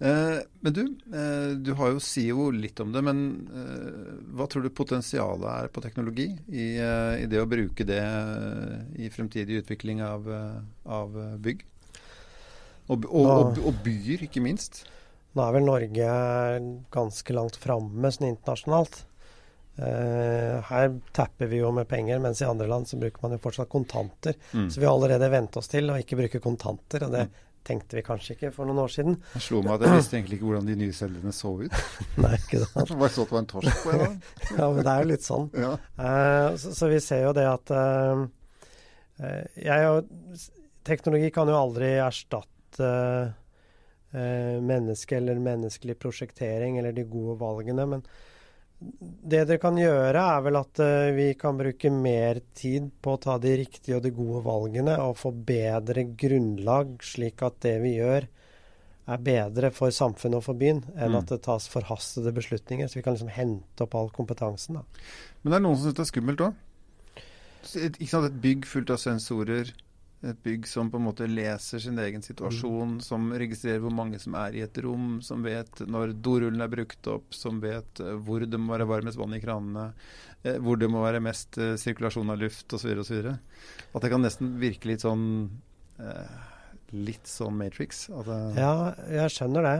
Eh, 0.00 0.38
men 0.64 0.72
du, 0.72 0.82
eh, 1.12 1.50
du 1.60 1.74
har 1.76 1.90
jo 1.92 2.00
SIO 2.00 2.48
litt 2.56 2.80
om 2.80 2.92
det, 2.92 3.02
men 3.04 3.18
eh, 3.52 4.14
hva 4.32 4.46
tror 4.48 4.64
du 4.64 4.70
potensialet 4.72 5.44
er 5.52 5.68
på 5.68 5.82
teknologi 5.84 6.30
i, 6.48 6.70
eh, 6.80 7.24
i 7.24 7.26
det 7.28 7.42
å 7.42 7.48
bruke 7.48 7.84
det 7.84 8.00
eh, 8.00 8.78
i 9.04 9.10
fremtidig 9.12 9.60
utvikling 9.60 10.00
av, 10.00 10.24
eh, 10.24 10.56
av 10.88 11.20
bygg? 11.44 11.66
Og, 12.90 13.04
og, 13.04 13.28
og, 13.28 13.60
og 13.68 13.84
byer, 13.84 14.24
ikke 14.26 14.42
minst. 14.42 14.86
Nå 15.36 15.44
er 15.44 15.54
vel 15.54 15.68
Norge 15.68 16.14
ganske 16.90 17.36
langt 17.36 17.60
framme 17.60 18.10
sånn 18.10 18.32
internasjonalt. 18.32 19.04
Eh, 19.80 20.62
her 20.68 21.00
tapper 21.12 21.46
vi 21.46 21.56
jo 21.62 21.70
med 21.72 21.88
penger, 21.88 22.18
mens 22.20 22.42
i 22.42 22.44
andre 22.44 22.66
land 22.68 22.88
så 22.88 22.98
bruker 23.00 23.22
man 23.22 23.32
jo 23.32 23.38
fortsatt 23.40 23.68
kontanter. 23.72 24.36
Mm. 24.52 24.66
Så 24.70 24.80
vi 24.80 24.86
har 24.86 24.92
allerede 24.92 25.30
vent 25.32 25.56
oss 25.56 25.70
til 25.72 25.88
å 25.88 25.96
ikke 25.96 26.18
bruke 26.20 26.40
kontanter, 26.44 27.06
og 27.06 27.14
det 27.14 27.28
tenkte 27.64 27.96
vi 27.96 28.02
kanskje 28.04 28.34
ikke 28.36 28.50
for 28.52 28.68
noen 28.68 28.82
år 28.82 28.92
siden. 28.92 29.16
Det 29.34 29.42
slo 29.44 29.62
meg 29.64 29.74
at 29.76 29.86
jeg 29.86 30.00
visste 30.00 30.16
egentlig 30.18 30.38
ikke 30.38 30.48
hvordan 30.50 30.68
de 30.68 30.76
nye 30.80 30.96
cellene 30.96 31.32
så 31.36 31.54
ut. 31.62 31.80
Nei, 32.24 32.34
ikke 32.36 32.62
sant. 32.64 32.94
Bare 33.00 33.12
så 33.14 33.24
at 33.24 33.32
det 33.32 33.36
var 33.36 33.42
en 33.42 33.50
torsk 33.54 33.82
på 33.84 33.94
en 33.94 34.04
gang. 34.04 34.16
Ja, 34.60 34.68
men 34.68 34.80
det 34.82 34.92
er 34.92 35.02
jo 35.04 35.10
litt 35.12 35.26
sånn. 35.26 35.50
Ja. 35.64 35.74
Uh, 35.96 36.48
så, 36.60 36.76
så 36.76 36.92
vi 36.92 37.02
ser 37.04 37.26
jo 37.26 37.34
det 37.36 37.46
at 37.48 37.74
uh, 37.76 38.24
eh, 39.24 39.84
og, 39.90 40.48
Teknologi 40.90 41.28
kan 41.32 41.48
jo 41.48 41.56
aldri 41.56 41.92
erstatte 42.00 42.88
uh, 43.30 44.56
menneske 44.64 45.20
eller 45.20 45.40
menneskelig 45.40 45.96
prosjektering 46.00 46.80
eller 46.80 46.96
de 46.96 47.04
gode 47.08 47.36
valgene. 47.40 47.86
Men 47.94 48.04
det 48.80 49.42
dere 49.44 49.58
kan 49.60 49.76
gjøre, 49.76 50.20
er 50.20 50.42
vel 50.46 50.56
at 50.56 50.80
eh, 50.80 51.10
vi 51.12 51.26
kan 51.38 51.58
bruke 51.58 51.90
mer 51.92 52.40
tid 52.56 52.86
på 53.04 53.12
å 53.16 53.20
ta 53.20 53.34
de 53.42 53.52
riktige 53.60 53.98
og 53.98 54.04
de 54.06 54.12
gode 54.16 54.40
valgene 54.46 54.94
og 55.04 55.18
få 55.20 55.32
bedre 55.34 56.06
grunnlag, 56.16 56.94
slik 57.04 57.44
at 57.44 57.58
det 57.66 57.74
vi 57.84 57.98
gjør 57.98 58.26
er 59.10 59.22
bedre 59.26 59.70
for 59.74 59.92
samfunnet 59.92 60.38
og 60.38 60.46
for 60.46 60.54
byen 60.58 60.84
enn 60.94 61.12
Mm. 61.12 61.18
at 61.18 61.26
det 61.32 61.42
tas 61.42 61.68
forhastede 61.68 62.32
beslutninger. 62.32 62.88
Så 62.88 63.00
vi 63.00 63.02
kan 63.02 63.14
liksom 63.16 63.32
hente 63.34 63.82
opp 63.84 63.94
all 63.94 64.10
kompetansen. 64.14 64.74
da. 64.78 64.82
Men 65.42 65.50
det 65.50 65.56
er 65.58 65.64
noen 65.66 65.76
som 65.76 65.84
syns 65.88 65.96
det 65.98 66.04
er 66.04 66.12
skummelt 66.12 66.40
òg. 66.46 66.54
Et, 67.76 67.96
ikke 68.00 68.08
sant? 68.08 68.24
et 68.30 68.40
bygg 68.40 68.64
fullt 68.64 68.90
av 68.90 68.96
sensorer. 69.02 69.72
Et 70.20 70.36
bygg 70.44 70.66
som 70.68 70.90
på 70.92 70.98
en 71.00 71.06
måte 71.06 71.24
leser 71.28 71.80
sin 71.80 71.98
egen 72.02 72.20
situasjon, 72.20 72.98
som 73.00 73.30
registrerer 73.32 73.80
hvor 73.80 73.94
mange 73.94 74.18
som 74.20 74.34
er 74.36 74.58
i 74.58 74.64
et 74.66 74.80
rom, 74.84 75.22
som 75.24 75.40
vet 75.46 75.80
når 75.88 76.12
dorullen 76.20 76.60
er 76.60 76.72
brukt 76.72 77.08
opp, 77.08 77.32
som 77.32 77.62
vet 77.62 78.02
eh, 78.04 78.18
hvor 78.20 78.44
det 78.44 78.60
må 78.60 78.74
være 78.74 78.88
varmest 78.90 79.20
vann 79.20 79.32
i 79.38 79.40
kranene, 79.40 79.86
eh, 80.42 80.58
hvor 80.60 80.76
det 80.76 80.90
må 80.92 81.00
være 81.06 81.22
mest 81.24 81.56
eh, 81.56 81.72
sirkulasjon 81.80 82.34
av 82.34 82.42
luft 82.42 82.76
osv. 82.76 82.92
osv. 83.00 83.32
At 83.32 84.04
det 84.04 84.12
kan 84.12 84.20
nesten 84.20 84.58
virke 84.60 84.92
litt 84.92 85.06
sånn 85.06 85.26
eh, 85.98 86.38
Litt 86.90 87.28
sånn 87.30 87.54
Matrix. 87.54 88.08
Ja, 88.56 88.96
jeg 89.06 89.30
skjønner 89.30 89.62
det. 89.62 89.74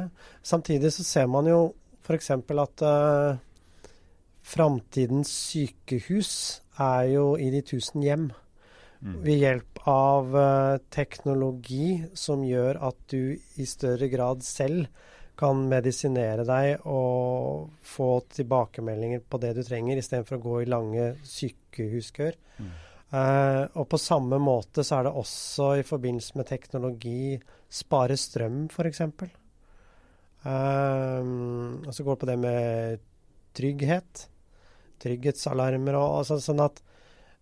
Samtidig 0.47 0.93
så 0.95 1.03
ser 1.03 1.27
man 1.27 1.49
jo 1.51 1.73
f.eks. 2.05 2.31
at 2.31 2.85
uh, 2.87 3.41
framtidens 4.47 5.33
sykehus 5.51 6.33
er 6.79 7.09
jo 7.11 7.25
i 7.35 7.51
de 7.51 7.65
tusen 7.67 8.05
hjem. 8.07 8.29
Mm. 9.01 9.15
Ved 9.25 9.39
hjelp 9.41 9.81
av 9.89 10.35
eh, 10.37 10.75
teknologi 10.93 12.03
som 12.13 12.43
gjør 12.45 12.83
at 12.91 12.99
du 13.09 13.33
i 13.33 13.67
større 13.69 14.11
grad 14.13 14.45
selv 14.45 14.91
kan 15.41 15.63
medisinere 15.71 16.45
deg 16.45 16.85
og 16.91 17.71
få 17.87 18.11
tilbakemeldinger 18.29 19.23
på 19.25 19.41
det 19.41 19.55
du 19.57 19.63
trenger, 19.65 19.97
istedenfor 19.97 20.37
å 20.37 20.45
gå 20.45 20.57
i 20.61 20.69
lange 20.69 21.07
sykehuskøer. 21.25 22.37
Mm. 22.61 22.71
Uh, 23.11 23.65
og 23.81 23.89
på 23.91 23.99
samme 23.99 24.39
måte 24.39 24.85
så 24.87 25.01
er 25.01 25.09
det 25.09 25.19
også 25.19 25.71
i 25.81 25.87
forbindelse 25.87 26.37
med 26.39 26.47
teknologi 26.47 27.41
spare 27.73 28.15
strøm, 28.21 28.69
f.eks. 28.71 29.01
Uh, 30.45 31.25
og 31.89 31.91
så 31.91 32.05
går 32.05 32.13
det 32.13 32.21
på 32.21 32.29
det 32.29 32.39
med 32.45 33.03
trygghet. 33.57 34.27
Trygghetsalarmer 35.03 35.99
og 35.99 36.21
altså, 36.21 36.39
sånn 36.45 36.63
at 36.63 36.79
eh, 36.79 36.90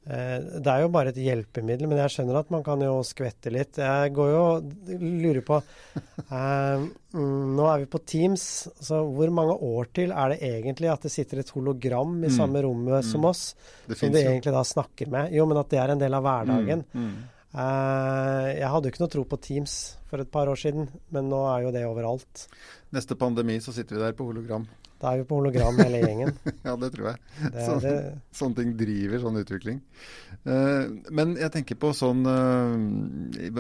Det 0.09 0.71
er 0.73 0.81
jo 0.81 0.89
bare 0.89 1.11
et 1.13 1.19
hjelpemiddel, 1.21 1.85
men 1.91 1.99
jeg 2.01 2.13
skjønner 2.15 2.39
at 2.41 2.51
man 2.55 2.63
kan 2.65 2.81
jo 2.81 2.95
skvette 3.05 3.51
litt. 3.53 3.77
Jeg 3.77 4.13
går 4.17 4.31
jo 4.33 4.39
og 4.55 4.71
lurer 4.97 5.43
på 5.45 5.59
eh, 5.61 6.87
mm, 7.13 7.57
Nå 7.59 7.67
er 7.69 7.83
vi 7.83 7.89
på 7.93 8.01
Teams, 8.09 8.45
så 8.81 9.03
hvor 9.05 9.29
mange 9.37 9.57
år 9.69 9.91
til 9.99 10.15
er 10.17 10.33
det 10.33 10.39
egentlig 10.49 10.89
at 10.93 11.05
det 11.05 11.13
sitter 11.13 11.43
et 11.43 11.53
hologram 11.53 12.17
i 12.25 12.29
Mm. 12.31 12.37
samme 12.39 12.63
rommet 12.65 13.05
som 13.05 13.21
Mm. 13.21 13.29
oss? 13.29 13.55
Det 13.87 13.99
som 13.99 14.11
du 14.13 14.17
egentlig 14.19 14.53
da 14.57 14.65
snakker 14.65 15.09
med. 15.13 15.33
Jo, 15.33 15.45
men 15.47 15.59
at 15.61 15.69
det 15.69 15.79
er 15.79 15.91
en 15.93 15.99
del 16.01 16.15
av 16.15 16.23
hverdagen. 16.25 16.85
Mm, 16.95 17.05
mm. 17.05 17.23
Eh, 17.59 18.49
jeg 18.61 18.69
hadde 18.69 18.85
jo 18.89 18.93
ikke 18.93 19.01
noe 19.05 19.13
tro 19.13 19.25
på 19.25 19.41
Teams 19.41 19.77
for 20.09 20.21
et 20.21 20.31
par 20.33 20.47
år 20.49 20.57
siden, 20.57 20.89
men 21.11 21.29
nå 21.29 21.39
er 21.53 21.63
jo 21.67 21.71
det 21.73 21.85
overalt. 21.89 22.47
Neste 22.93 23.15
pandemi 23.17 23.59
så 23.61 23.73
sitter 23.77 23.97
vi 23.97 24.03
der 24.03 24.13
på 24.17 24.25
hologram. 24.29 24.67
Da 24.99 25.13
er 25.15 25.21
vi 25.21 25.27
på 25.31 25.37
hologram 25.39 25.77
hele 25.79 26.01
gjengen. 26.03 26.33
Ja, 26.67 26.73
det 26.77 26.89
tror 26.97 27.07
jeg. 27.13 27.21
Det, 27.55 27.65
Så- 27.67 27.77
det, 27.85 27.93
Sånne 28.35 28.57
ting 28.59 28.73
driver 28.81 29.21
sånn 29.23 29.39
utvikling. 29.39 29.79
Uh, 30.43 30.91
men 31.15 31.37
jeg 31.39 31.53
tenker 31.55 31.79
på 31.79 31.93
sånn 31.97 32.23
uh, 32.27 32.75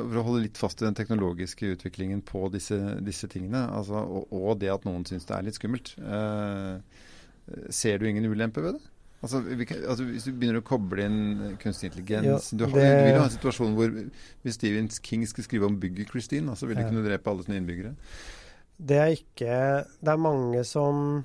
For 0.02 0.18
å 0.20 0.24
holde 0.26 0.42
litt 0.46 0.58
fast 0.60 0.82
i 0.82 0.86
den 0.86 0.96
teknologiske 0.98 1.70
utviklingen 1.76 2.20
på 2.26 2.48
disse, 2.54 2.78
disse 3.06 3.28
tingene, 3.30 3.64
altså, 3.70 4.02
og, 4.02 4.28
og 4.34 4.58
det 4.62 4.70
at 4.74 4.86
noen 4.88 5.06
syns 5.08 5.26
det 5.28 5.36
er 5.38 5.46
litt 5.48 5.58
skummelt. 5.58 5.94
Uh, 6.02 6.78
ser 7.72 7.98
du 8.02 8.08
ingen 8.10 8.26
ulempe 8.28 8.60
ved 8.64 8.76
det? 8.78 8.82
Altså, 9.22 9.40
kan, 9.66 9.80
altså, 9.90 10.04
Hvis 10.06 10.26
du 10.28 10.32
begynner 10.38 10.60
å 10.60 10.66
koble 10.66 11.06
inn 11.08 11.56
kunstig 11.58 11.88
intelligens 11.90 12.26
Ja, 12.52 12.58
du, 12.60 12.66
har, 12.68 12.74
det- 12.78 12.90
du 12.98 13.06
vil 13.08 13.16
ha 13.18 13.24
en 13.26 13.32
situasjon 13.34 13.72
hvor 13.78 13.94
hvis 14.44 14.58
Stephen 14.58 14.90
King 15.02 15.24
skulle 15.26 15.46
skrive 15.48 15.66
om 15.66 15.78
bygget 15.82 16.12
Christine, 16.12 16.54
så 16.58 16.66
ville 16.68 16.82
Ja. 16.82 16.86
det 16.86 16.92
kunne 16.94 17.06
drepe 17.08 17.30
alle 17.32 17.46
sine 17.46 17.58
innbyggere. 17.62 17.94
Det 18.78 18.98
er 18.98 19.12
ikke 19.16 19.54
Det 20.00 20.12
er 20.12 20.22
mange 20.22 20.64
som 20.66 21.24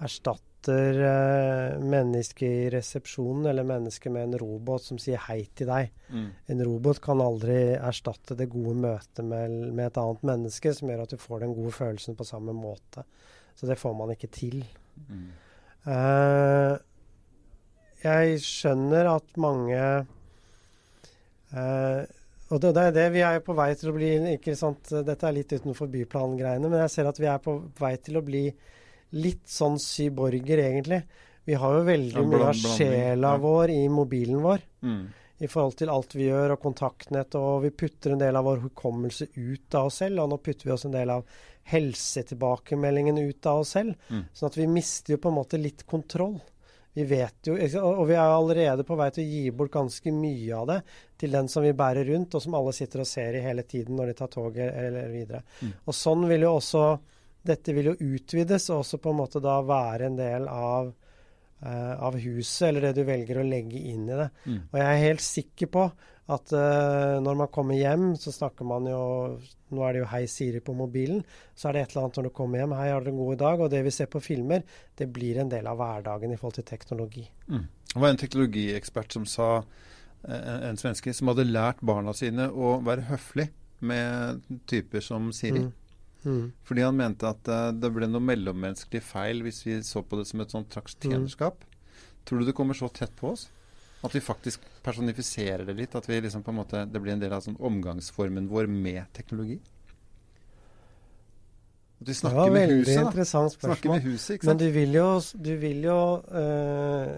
erstatter 0.00 0.46
mennesker 0.66 1.84
mennesket 1.86 2.42
i 2.42 2.70
resepsjonen, 2.74 3.46
eller 3.46 3.62
mennesket 3.62 4.12
med 4.12 4.24
en 4.24 4.38
robot 4.40 4.82
som 4.82 4.98
sier 4.98 5.20
hei 5.28 5.44
til 5.54 5.68
deg. 5.70 5.92
Mm. 6.10 6.24
En 6.50 6.64
robot 6.66 7.00
kan 7.04 7.22
aldri 7.22 7.76
erstatte 7.76 8.34
det 8.34 8.48
gode 8.50 8.74
møtet 8.74 9.24
med, 9.24 9.54
med 9.70 9.86
et 9.86 10.00
annet 10.02 10.26
menneske, 10.26 10.72
som 10.74 10.90
gjør 10.90 11.04
at 11.04 11.14
du 11.14 11.22
får 11.22 11.44
den 11.44 11.54
gode 11.54 11.70
følelsen 11.76 12.18
på 12.18 12.26
samme 12.26 12.54
måte. 12.56 13.04
Så 13.54 13.70
det 13.70 13.78
får 13.78 13.94
man 13.94 14.10
ikke 14.16 14.32
til. 14.34 14.64
Mm. 15.06 15.30
Uh, 15.86 16.74
jeg 18.02 18.40
skjønner 18.44 19.08
at 19.14 19.38
mange 19.40 19.80
eh, 21.56 22.02
Og 22.50 22.60
det, 22.62 22.70
det 22.76 22.82
er 22.88 22.92
det 22.94 23.06
vi 23.16 23.22
er 23.26 23.40
på 23.42 23.54
vei 23.58 23.72
til 23.74 23.90
å 23.90 23.94
bli 23.96 24.10
ikke 24.36 24.54
sant, 24.58 24.92
Dette 25.06 25.26
er 25.26 25.34
litt 25.34 25.50
utenfor 25.56 25.88
byplangreiene, 25.90 26.68
men 26.70 26.82
jeg 26.84 26.92
ser 26.94 27.08
at 27.10 27.18
vi 27.18 27.26
er 27.26 27.40
på 27.42 27.56
vei 27.80 27.96
til 27.98 28.20
å 28.20 28.22
bli 28.26 28.44
litt 29.18 29.44
sånn 29.50 29.78
syborger, 29.82 30.62
egentlig. 30.62 31.00
Vi 31.46 31.54
har 31.58 31.74
jo 31.78 31.84
veldig 31.86 32.22
Ja, 32.22 32.26
mye 32.26 32.48
av 32.50 32.58
sjela 32.58 33.32
ja. 33.34 33.42
vår 33.42 33.70
i 33.74 33.82
mobilen 33.88 34.42
vår 34.42 34.62
Mm. 34.82 35.06
i 35.40 35.46
forhold 35.50 35.76
til 35.76 35.90
alt 35.90 36.14
vi 36.14 36.28
gjør, 36.28 36.54
og 36.54 36.62
kontaktnett, 36.62 37.34
og 37.34 37.62
vi 37.66 37.70
putter 37.70 38.12
en 38.14 38.22
del 38.22 38.36
av 38.38 38.44
vår 38.46 38.62
hukommelse 38.68 39.26
ut 39.34 39.74
av 39.74 39.86
oss 39.90 39.98
selv, 40.02 40.22
og 40.22 40.30
nå 40.30 40.38
putter 40.38 40.64
vi 40.70 40.72
oss 40.74 40.86
en 40.86 40.94
del 40.94 41.10
av 41.10 41.24
helsetilbakemeldingen 41.66 43.18
ut 43.18 43.46
av 43.46 43.60
oss 43.64 43.74
selv. 43.76 43.94
Mm. 44.08 44.24
Sånn 44.32 44.50
at 44.50 44.56
vi 44.58 44.66
mister 44.70 45.16
jo 45.16 45.18
på 45.22 45.32
en 45.32 45.38
måte 45.40 45.58
litt 45.60 45.86
kontroll. 45.86 46.38
Vi 46.96 47.04
vet 47.04 47.48
jo, 47.50 47.54
og 47.84 48.06
vi 48.08 48.14
er 48.16 48.22
allerede 48.24 48.84
på 48.88 48.96
vei 48.96 49.10
til 49.12 49.26
å 49.26 49.28
gi 49.28 49.50
bort 49.52 49.74
ganske 49.74 50.12
mye 50.16 50.56
av 50.56 50.70
det 50.70 50.76
til 51.20 51.34
den 51.36 51.50
som 51.52 51.64
vi 51.66 51.74
bærer 51.76 52.08
rundt, 52.08 52.32
og 52.38 52.40
som 52.40 52.56
alle 52.56 52.72
sitter 52.72 53.02
og 53.02 53.08
ser 53.10 53.36
i 53.36 53.42
hele 53.44 53.66
tiden 53.68 53.98
når 53.98 54.08
de 54.08 54.14
tar 54.16 54.30
toget 54.32 54.70
eller 54.80 55.10
videre. 55.12 55.42
Mm. 55.60 55.74
Og 55.84 55.96
sånn 55.98 56.24
vil 56.30 56.48
jo 56.48 56.54
også 56.56 56.86
Dette 57.46 57.70
vil 57.76 57.92
jo 57.92 57.92
utvides 58.16 58.64
og 58.72 58.80
også 58.80 58.98
på 58.98 59.12
en 59.12 59.18
måte 59.20 59.38
da 59.38 59.60
være 59.62 60.08
en 60.08 60.16
del 60.18 60.48
av 60.50 60.88
av 61.64 62.18
huset, 62.20 62.68
eller 62.68 62.84
det 62.84 62.98
du 62.98 63.06
velger 63.08 63.40
å 63.40 63.46
legge 63.46 63.78
inn 63.90 64.04
i 64.10 64.18
det. 64.18 64.26
Mm. 64.44 64.58
Og 64.68 64.76
jeg 64.76 64.86
er 64.86 65.04
helt 65.06 65.24
sikker 65.24 65.70
på 65.72 65.86
at 66.26 66.52
uh, 66.52 67.18
når 67.22 67.38
man 67.38 67.50
kommer 67.54 67.78
hjem, 67.78 68.08
så 68.18 68.34
snakker 68.34 68.66
man 68.66 68.88
jo 68.90 69.02
Nå 69.66 69.82
er 69.82 69.96
det 69.96 70.00
jo 70.04 70.06
'Hei, 70.06 70.26
Siri' 70.30 70.60
på 70.62 70.74
mobilen. 70.78 71.24
Så 71.58 71.68
er 71.68 71.72
det 71.72 71.80
et 71.80 71.90
eller 71.90 72.04
annet 72.04 72.18
når 72.18 72.26
du 72.28 72.30
kommer 72.30 72.60
hjem 72.60 72.74
'Hei, 72.76 72.90
har 72.92 73.00
dere 73.00 73.10
en 73.10 73.18
god 73.18 73.38
dag?' 73.38 73.60
Og 73.60 73.70
det 73.70 73.80
vi 73.82 73.90
ser 73.90 74.06
på 74.06 74.22
filmer, 74.22 74.62
det 74.94 75.08
blir 75.12 75.40
en 75.42 75.50
del 75.50 75.66
av 75.66 75.80
hverdagen 75.80 76.30
i 76.30 76.36
forhold 76.36 76.54
til 76.54 76.64
teknologi. 76.64 77.24
Mm. 77.48 77.64
Det 77.92 78.02
var 78.02 78.08
en 78.08 78.20
teknologiekspert 78.20 79.12
som 79.12 79.26
sa, 79.26 79.64
en, 80.22 80.62
en 80.70 80.78
svenske, 80.78 81.14
som 81.14 81.32
hadde 81.32 81.48
lært 81.50 81.82
barna 81.82 82.14
sine 82.14 82.46
å 82.46 82.76
være 82.86 83.08
høflig 83.10 83.48
med 83.80 84.42
typer 84.66 85.02
som 85.02 85.32
Siri. 85.32 85.66
Mm. 85.66 85.72
Mm. 86.26 86.50
Fordi 86.66 86.82
han 86.82 86.96
mente 86.98 87.28
at 87.30 87.48
uh, 87.48 87.70
det 87.70 87.92
ble 87.94 88.08
noe 88.10 88.24
mellommenneskelig 88.24 89.02
feil 89.06 89.44
hvis 89.46 89.62
vi 89.66 89.78
så 89.86 90.02
på 90.02 90.18
det 90.18 90.26
som 90.26 90.42
et 90.42 90.54
sånt 90.54 90.74
slags 90.74 90.98
tjenerskap. 90.98 91.62
Tror 92.26 92.42
du 92.42 92.48
det 92.48 92.56
kommer 92.58 92.74
så 92.74 92.90
tett 92.90 93.14
på 93.16 93.30
oss? 93.36 93.46
At 94.04 94.14
vi 94.14 94.20
faktisk 94.20 94.66
personifiserer 94.82 95.64
det 95.68 95.76
litt? 95.78 95.94
At 95.94 96.08
vi 96.10 96.18
liksom 96.20 96.42
på 96.42 96.50
en 96.50 96.60
måte, 96.60 96.84
det 96.90 97.00
blir 97.02 97.14
en 97.14 97.22
del 97.22 97.32
av 97.32 97.46
sånn 97.46 97.58
omgangsformen 97.62 98.50
vår 98.50 98.66
med 98.70 99.06
teknologi? 99.16 99.60
At 102.00 102.10
vi 102.10 102.14
snakker 102.18 102.52
med 102.52 102.74
huset, 102.74 102.92
da. 102.92 103.06
interessant 103.06 103.54
spørsmål. 103.54 103.76
Snakker 103.76 103.94
med 103.94 104.06
huset, 104.10 104.34
ikke 104.34 104.48
sant? 104.50 104.60
Men 104.60 104.66
du 104.66 104.74
vil 104.74 104.98
jo, 104.98 105.08
du 105.46 105.52
vil 105.62 105.84
jo 105.86 106.00
øh, 106.42 107.16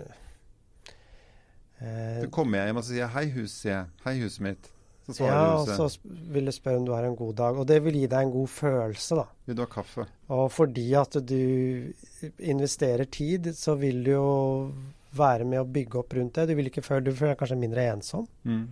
øh, 1.82 2.20
Så 2.22 2.30
kommer 2.30 2.58
jeg 2.58 2.70
hjem 2.70 2.82
og 2.82 2.84
sier 2.84 3.08
'hei, 3.08 3.30
huset', 3.32 3.60
sier 3.60 3.74
jeg. 3.74 3.86
'Hei, 4.04 4.20
huset 4.22 4.44
mitt'. 4.46 4.70
Så 5.08 5.14
svarer 5.22 5.32
ja, 5.32 5.52
og 5.56 5.68
så 5.72 5.86
vil 6.28 6.44
du 6.50 6.52
spørre 6.52 6.76
om 6.82 6.84
du 6.84 6.92
har 6.92 7.06
en 7.08 7.14
god 7.16 7.34
dag. 7.38 7.56
Og 7.56 7.64
det 7.70 7.78
vil 7.80 7.94
gi 7.96 8.06
deg 8.12 8.26
en 8.26 8.32
god 8.34 8.50
følelse, 8.52 9.16
da. 9.16 9.24
Vil 9.48 9.56
du 9.56 9.62
ha 9.64 9.68
kaffe? 9.72 10.04
Og 10.36 10.44
fordi 10.52 10.84
at 11.00 11.16
du 11.24 11.38
investerer 12.44 13.08
tid, 13.08 13.48
så 13.56 13.74
vil 13.80 14.02
du 14.04 14.12
jo 14.12 14.26
være 15.16 15.46
med 15.48 15.62
å 15.62 15.68
bygge 15.78 16.02
opp 16.02 16.12
rundt 16.18 16.36
det. 16.36 16.44
Du 16.50 16.54
vil 16.58 16.68
ikke 16.68 16.84
føle 16.84 17.06
Du 17.08 17.14
føler 17.16 17.32
deg 17.32 17.40
kanskje 17.40 17.56
mindre 17.62 17.88
ensom. 17.94 18.28
Mm. 18.44 18.66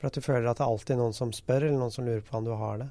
For 0.00 0.08
at 0.08 0.16
du 0.16 0.24
føler 0.24 0.48
at 0.48 0.58
det 0.58 0.64
er 0.64 0.72
alltid 0.72 1.00
noen 1.00 1.16
som 1.16 1.32
spør, 1.36 1.68
eller 1.68 1.78
noen 1.78 1.92
som 1.92 2.08
lurer 2.08 2.24
på 2.24 2.32
hvordan 2.32 2.48
du 2.48 2.56
har 2.64 2.80
det. 2.80 2.90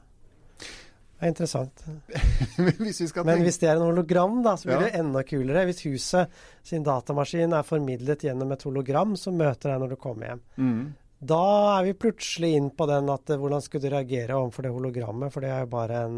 Det 1.24 1.28
er 1.28 1.32
interessant. 1.32 1.84
hvis 2.84 3.00
vi 3.02 3.08
skal 3.08 3.26
Men 3.26 3.42
hvis 3.46 3.58
det 3.62 3.70
er 3.72 3.78
en 3.80 3.86
hologram, 3.88 4.42
da, 4.46 4.58
så 4.60 4.68
blir 4.70 4.78
Ja. 4.82 4.88
det 4.90 5.00
enda 5.00 5.22
kulere. 5.24 5.66
Hvis 5.70 5.82
huset 5.88 6.30
sin 6.64 6.84
datamaskin 6.84 7.54
er 7.56 7.64
formidlet 7.66 8.26
gjennom 8.28 8.52
et 8.54 8.66
hologram 8.68 9.16
som 9.18 9.38
møter 9.40 9.72
deg 9.72 9.80
når 9.82 9.96
du 9.96 9.96
kommer 10.04 10.30
hjem. 10.34 10.44
mm. 10.58 10.84
Da 11.24 11.44
er 11.78 11.88
vi 11.88 11.94
plutselig 12.06 12.54
inn 12.58 12.72
på 12.76 12.88
den 12.90 13.12
at 13.14 13.32
eh, 13.32 13.40
hvordan 13.40 13.64
skulle 13.64 13.86
du 13.86 13.94
reagere 13.94 14.36
overfor 14.40 14.66
det 14.66 14.74
hologrammet, 14.76 15.34
for 15.34 15.46
det 15.46 15.54
er 15.54 15.64
jo 15.64 15.72
bare 15.72 16.02
en 16.08 16.18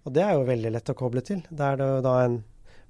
Og 0.00 0.14
det 0.16 0.22
er 0.24 0.32
jo 0.32 0.46
veldig 0.48 0.70
lett 0.72 0.88
å 0.88 0.96
koble 0.96 1.20
til. 1.20 1.42
Da 1.50 1.72
er 1.72 1.76
det 1.76 1.88
jo 1.90 2.00
da 2.06 2.14
en 2.24 2.38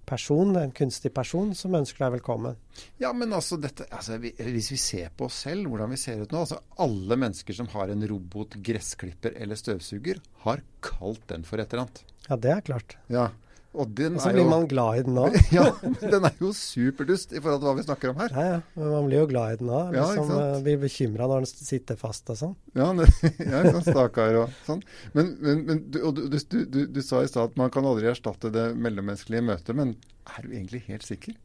person, 0.07 0.57
en 0.57 0.71
kunstig 0.75 1.11
person, 1.15 1.51
som 1.59 1.75
ønsker 1.75 2.05
deg 2.05 2.15
velkommen. 2.19 2.57
Ja, 3.03 3.11
men 3.13 3.35
altså, 3.35 3.59
dette, 3.61 3.87
altså 3.91 4.19
vi, 4.23 4.33
Hvis 4.39 4.71
vi 4.73 4.79
ser 4.79 5.11
på 5.11 5.27
oss 5.27 5.43
selv, 5.47 5.69
hvordan 5.71 5.91
vi 5.91 5.99
ser 6.01 6.23
ut 6.23 6.33
nå 6.33 6.45
altså 6.45 6.61
Alle 6.83 7.19
mennesker 7.19 7.57
som 7.57 7.69
har 7.75 7.91
en 7.93 8.07
robot, 8.11 8.57
gressklipper 8.71 9.35
eller 9.37 9.59
støvsuger, 9.59 10.23
har 10.47 10.65
kalt 10.87 11.27
den 11.31 11.47
for 11.47 11.63
et 11.63 11.73
eller 11.73 11.87
annet. 11.87 12.03
Ja, 12.29 12.39
det 12.39 12.55
er 12.55 12.67
klart. 12.67 12.97
Ja, 13.11 13.29
og 13.71 13.91
den 13.95 14.17
Og 14.19 14.23
så 14.25 14.33
blir 14.35 14.43
jo 14.43 14.51
man 14.51 14.65
glad 14.71 14.99
i 14.99 15.03
den 15.07 15.19
òg. 15.23 15.37
Ja, 15.55 15.65
den 16.03 16.25
er 16.27 16.35
jo 16.43 16.51
superdust 16.57 17.31
i 17.33 17.39
forhold 17.39 17.61
til 17.63 17.69
hva 17.69 17.75
vi 17.79 17.85
snakker 17.87 18.11
om 18.11 18.19
her. 18.23 18.33
Ja, 18.35 18.47
ja. 18.57 18.61
Men 18.75 18.89
man 18.97 19.07
blir 19.07 19.21
jo 19.23 19.29
glad 19.31 19.53
i 19.53 19.61
den 19.61 19.71
òg. 19.71 19.93
Ja, 19.95 20.07
Liksom, 20.11 20.31
sant? 20.33 20.43
eh, 20.57 20.63
blir 20.67 20.81
bekymra 20.83 21.29
når 21.31 21.45
den 21.47 21.67
sitter 21.71 22.01
fast 22.01 22.33
og 22.35 22.41
sånn. 22.41 22.57
Ja, 22.75 22.89
det, 22.99 23.07
ja 23.53 23.63
sånn 23.71 23.87
stakkar 23.87 24.41
og 24.43 24.57
sånn. 24.67 24.83
Men, 25.15 25.31
men, 25.45 25.63
men 25.69 25.85
du, 25.95 26.01
du, 26.19 26.39
du, 26.65 26.81
du 26.97 27.01
sa 27.07 27.23
i 27.23 27.31
stad 27.31 27.53
at 27.53 27.61
man 27.61 27.71
kan 27.71 27.87
aldri 27.87 28.11
erstatte 28.11 28.51
det 28.55 28.73
mellommenneskelige 28.75 29.47
møtet, 29.53 29.77
men 29.79 29.95
er 30.37 30.43
du 30.47 30.51
egentlig 30.57 30.83
helt 30.91 31.07
sikker? 31.07 31.39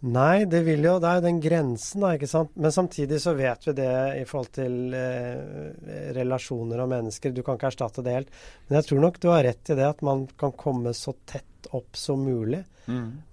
Nei, 0.00 0.46
det 0.48 0.62
vil 0.64 0.80
jo 0.86 0.94
Det 0.96 1.08
er 1.10 1.18
jo 1.18 1.24
den 1.26 1.40
grensen, 1.44 2.00
da, 2.00 2.14
ikke 2.16 2.28
sant. 2.30 2.54
Men 2.56 2.72
samtidig 2.72 3.18
så 3.20 3.34
vet 3.36 3.66
vi 3.68 3.74
det 3.76 3.92
i 4.22 4.24
forhold 4.28 4.52
til 4.56 4.94
eh, 4.96 6.12
relasjoner 6.16 6.80
og 6.80 6.88
mennesker. 6.88 7.34
Du 7.36 7.42
kan 7.44 7.58
ikke 7.58 7.68
erstatte 7.68 8.04
det 8.06 8.14
helt. 8.16 8.30
Men 8.68 8.80
jeg 8.80 8.88
tror 8.88 9.02
nok 9.04 9.20
du 9.20 9.28
har 9.28 9.44
rett 9.44 9.72
i 9.72 9.76
det 9.76 9.88
at 9.90 10.00
man 10.06 10.24
kan 10.40 10.56
komme 10.56 10.94
så 10.96 11.12
tett 11.28 11.68
opp 11.76 11.98
som 12.00 12.24
mulig. 12.24 12.62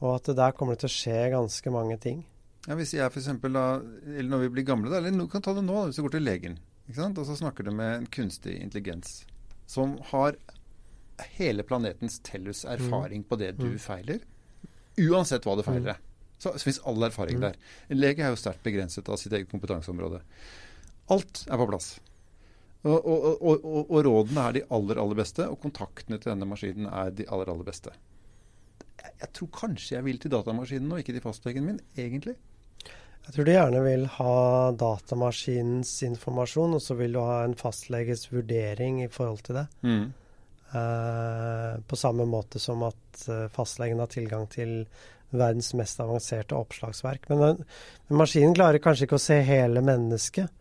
Og 0.03 0.09
at 0.11 0.27
der 0.35 0.51
kommer 0.57 0.75
det 0.75 0.83
til 0.83 0.91
å 0.91 0.97
skje 0.97 1.21
ganske 1.33 1.71
mange 1.73 1.97
ting. 2.03 2.25
Ja, 2.67 2.75
Hvis 2.75 2.93
jeg 2.93 3.07
eksempel 3.07 3.55
da, 3.55 3.79
eller 4.03 4.29
når 4.33 4.43
vi 4.43 4.53
blir 4.57 4.67
gamle, 4.67 4.91
da, 4.91 4.99
eller 4.99 5.15
du 5.15 5.31
kan 5.31 5.41
ta 5.41 5.53
det 5.55 5.63
nå, 5.63 5.85
hvis 5.87 5.97
du 5.97 6.03
går 6.03 6.17
til 6.17 6.27
legen, 6.27 6.57
ikke 6.89 6.99
sant? 6.99 7.17
og 7.21 7.27
så 7.29 7.37
snakker 7.39 7.63
du 7.63 7.71
med 7.71 7.93
en 7.95 8.09
kunstig 8.11 8.57
intelligens 8.59 9.21
som 9.67 9.95
har 10.11 10.35
hele 11.39 11.63
planetens 11.67 12.19
tellus 12.27 12.65
erfaring 12.67 13.23
på 13.23 13.39
det 13.39 13.53
du 13.57 13.71
feiler, 13.81 14.19
uansett 14.99 15.47
hva 15.47 15.55
du 15.57 15.63
feiler 15.65 15.93
deg. 15.93 16.03
Så, 16.37 16.53
så 16.53 16.67
fins 16.67 16.81
all 16.85 17.07
erfaring 17.07 17.39
der. 17.41 17.55
En 17.89 17.99
lege 17.99 18.25
er 18.25 18.33
jo 18.33 18.39
sterkt 18.39 18.65
begrenset 18.65 19.09
av 19.09 19.17
sitt 19.21 19.33
eget 19.33 19.49
kompetanseområde. 19.51 20.21
Alt 21.13 21.45
er 21.47 21.61
på 21.61 21.69
plass. 21.69 21.95
Og, 22.87 22.97
og, 22.97 23.41
og, 23.41 23.65
og, 23.89 23.97
rådene 24.05 24.43
er 24.43 24.59
de 24.59 24.67
aller, 24.77 24.99
aller 25.01 25.17
beste, 25.17 25.47
og 25.49 25.59
kontaktene 25.63 26.19
til 26.21 26.31
denne 26.31 26.47
maskinen 26.47 26.85
er 26.91 27.09
de 27.15 27.25
aller, 27.25 27.49
aller 27.51 27.67
beste. 27.67 27.93
Jeg, 29.01 29.15
jeg 29.23 29.31
tror 29.39 29.49
kanskje 29.55 29.97
jeg 29.97 30.05
vil 30.05 30.21
til 30.21 30.33
datamaskinen 30.33 30.93
og 30.93 31.01
ikke 31.01 31.17
til 31.17 31.25
fastlegen 31.25 31.67
min, 31.67 31.81
egentlig. 31.97 32.37
Jeg 33.27 33.35
tror 33.35 33.47
du 33.47 33.51
gjerne 33.51 33.81
vil 33.83 34.05
ha 34.13 34.37
datamaskinens 34.79 35.89
informasjon, 36.07 36.77
og 36.77 36.83
så 36.83 36.95
vil 36.95 37.17
du 37.17 37.19
ha 37.19 37.41
en 37.43 37.57
fastleges 37.59 38.29
vurdering 38.31 39.01
i 39.03 39.09
forhold 39.11 39.43
til 39.43 39.59
det. 39.59 39.65
Eh, 40.77 41.73
på 41.87 41.99
samme 41.99 42.23
måte 42.29 42.59
som 42.59 42.85
at 42.87 43.27
eh, 43.27 43.49
fastlegen 43.51 43.99
har 43.99 44.13
tilgang 44.13 44.47
til 44.51 44.81
verdens 45.29 45.73
mest 45.77 45.99
avanserte 46.03 46.55
oppslagsverk. 46.55 47.27
Men, 47.31 47.43
den, 47.43 47.65
men 48.07 48.21
maskinen 48.21 48.55
klarer 48.57 48.83
kanskje 48.83 49.07
ikke 49.07 49.19
å 49.19 49.25
se 49.27 49.41
hele 49.47 49.83
mennesket. 49.85 50.53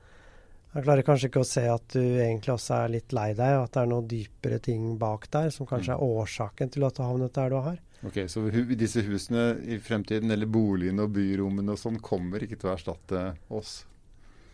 Han 0.77 0.85
klarer 0.85 1.07
kanskje 1.07 1.31
ikke 1.31 1.41
å 1.41 1.49
se 1.49 1.63
at 1.73 1.95
du 1.95 2.03
egentlig 2.03 2.53
også 2.53 2.75
er 2.77 2.91
litt 2.93 3.15
lei 3.17 3.31
deg, 3.33 3.55
og 3.57 3.63
at 3.65 3.77
det 3.77 3.83
er 3.83 3.91
noen 3.95 4.09
dypere 4.11 4.59
ting 4.61 4.91
bak 5.01 5.25
der 5.33 5.49
som 5.55 5.69
kanskje 5.69 5.95
er 5.95 6.03
årsaken 6.05 6.73
til 6.75 6.85
at 6.85 6.99
du 6.99 7.01
har 7.01 7.15
havnet 7.15 7.37
der 7.39 7.55
du 7.55 7.61
har. 7.65 7.79
Ok, 8.05 8.19
Så 8.29 8.43
disse 8.77 9.01
husene 9.07 9.47
i 9.65 9.79
fremtiden, 9.81 10.31
eller 10.31 10.51
boligene 10.53 11.07
og 11.07 11.15
byrommene 11.17 11.73
og 11.73 11.81
sånn, 11.81 11.97
kommer 12.05 12.45
ikke 12.45 12.59
til 12.61 12.69
å 12.69 12.75
erstatte 12.75 13.23
oss? 13.49 13.79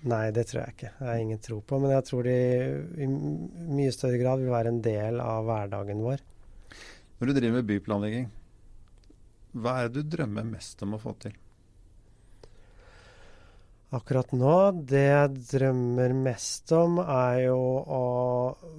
Nei, 0.07 0.29
det 0.35 0.47
tror 0.51 0.63
jeg 0.63 0.77
ikke. 0.77 0.93
Det 0.99 1.07
har 1.09 1.19
jeg 1.19 1.27
ingen 1.27 1.43
tro 1.43 1.59
på. 1.67 1.79
Men 1.83 1.97
jeg 1.97 2.07
tror 2.09 2.27
de 2.27 2.37
i 3.03 3.09
mye 3.11 3.93
større 3.95 4.19
grad 4.23 4.43
vil 4.43 4.55
være 4.55 4.73
en 4.73 4.81
del 4.83 5.19
av 5.23 5.47
hverdagen 5.47 6.07
vår. 6.07 6.23
Når 7.19 7.29
du 7.31 7.35
driver 7.37 7.59
med 7.59 7.69
byplanlegging, 7.69 8.31
hva 9.53 9.79
er 9.83 9.89
det 9.93 10.03
du 10.03 10.17
drømmer 10.17 10.47
mest 10.49 10.83
om 10.85 10.97
å 10.97 11.01
få 11.01 11.13
til? 11.25 11.35
Akkurat 13.93 14.31
nå, 14.33 14.55
det 14.89 15.03
jeg 15.05 15.33
drømmer 15.51 16.15
mest 16.17 16.73
om, 16.73 16.97
er 17.03 17.43
jo 17.51 17.59
å 17.93 18.05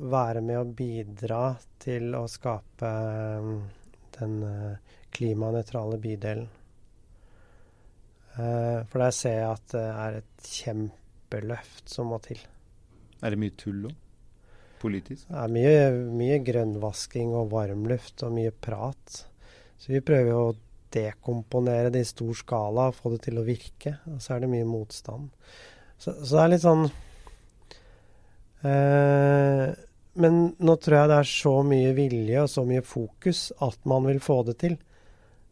være 0.10 0.42
med 0.42 0.58
å 0.58 0.66
bidra 0.66 1.44
til 1.84 2.16
å 2.18 2.24
skape 2.26 2.90
um, 3.38 3.60
den 4.16 4.40
uh, 4.42 4.96
klimanøytrale 5.14 6.00
bydelen. 6.02 6.48
Uh, 8.34 8.82
for 8.90 9.04
der 9.04 9.14
ser 9.14 9.38
jeg 9.38 9.52
at 9.52 9.68
det 9.76 9.84
er 9.92 10.18
et 10.24 10.50
kjempeløft 10.50 11.94
som 11.94 12.10
må 12.10 12.18
til. 12.26 12.42
Er 13.22 13.36
det 13.36 13.42
mye 13.44 13.54
tull 13.54 13.86
òg? 13.92 14.00
Politisk? 14.82 15.28
Det 15.30 15.44
er 15.44 15.54
mye, 15.54 15.86
mye 16.10 16.42
grønnvasking 16.44 17.38
og 17.38 17.54
varmluft 17.54 18.26
og 18.26 18.34
mye 18.34 18.50
prat. 18.66 19.22
Så 19.84 19.92
vi 19.92 20.00
prøver 20.00 20.32
å 20.32 20.54
dekomponere 20.94 21.90
det 21.92 22.06
i 22.06 22.08
stor 22.08 22.36
skala 22.40 22.88
og 22.88 22.96
få 22.96 23.12
det 23.12 23.26
til 23.26 23.42
å 23.42 23.44
virke. 23.44 23.98
Og 24.14 24.22
så 24.24 24.36
er 24.36 24.46
det 24.46 24.52
mye 24.54 24.68
motstand. 24.68 25.28
Så, 25.98 26.14
så 26.22 26.38
det 26.38 26.44
er 26.44 26.52
litt 26.54 26.64
sånn 26.64 26.86
eh, 28.68 29.68
Men 30.24 30.40
nå 30.56 30.76
tror 30.82 30.98
jeg 30.98 31.12
det 31.12 31.20
er 31.20 31.30
så 31.30 31.54
mye 31.68 31.92
vilje 31.98 32.42
og 32.46 32.50
så 32.52 32.66
mye 32.68 32.84
fokus 32.86 33.46
at 33.64 33.80
man 33.90 34.08
vil 34.08 34.24
få 34.24 34.40
det 34.48 34.58
til. 34.64 34.80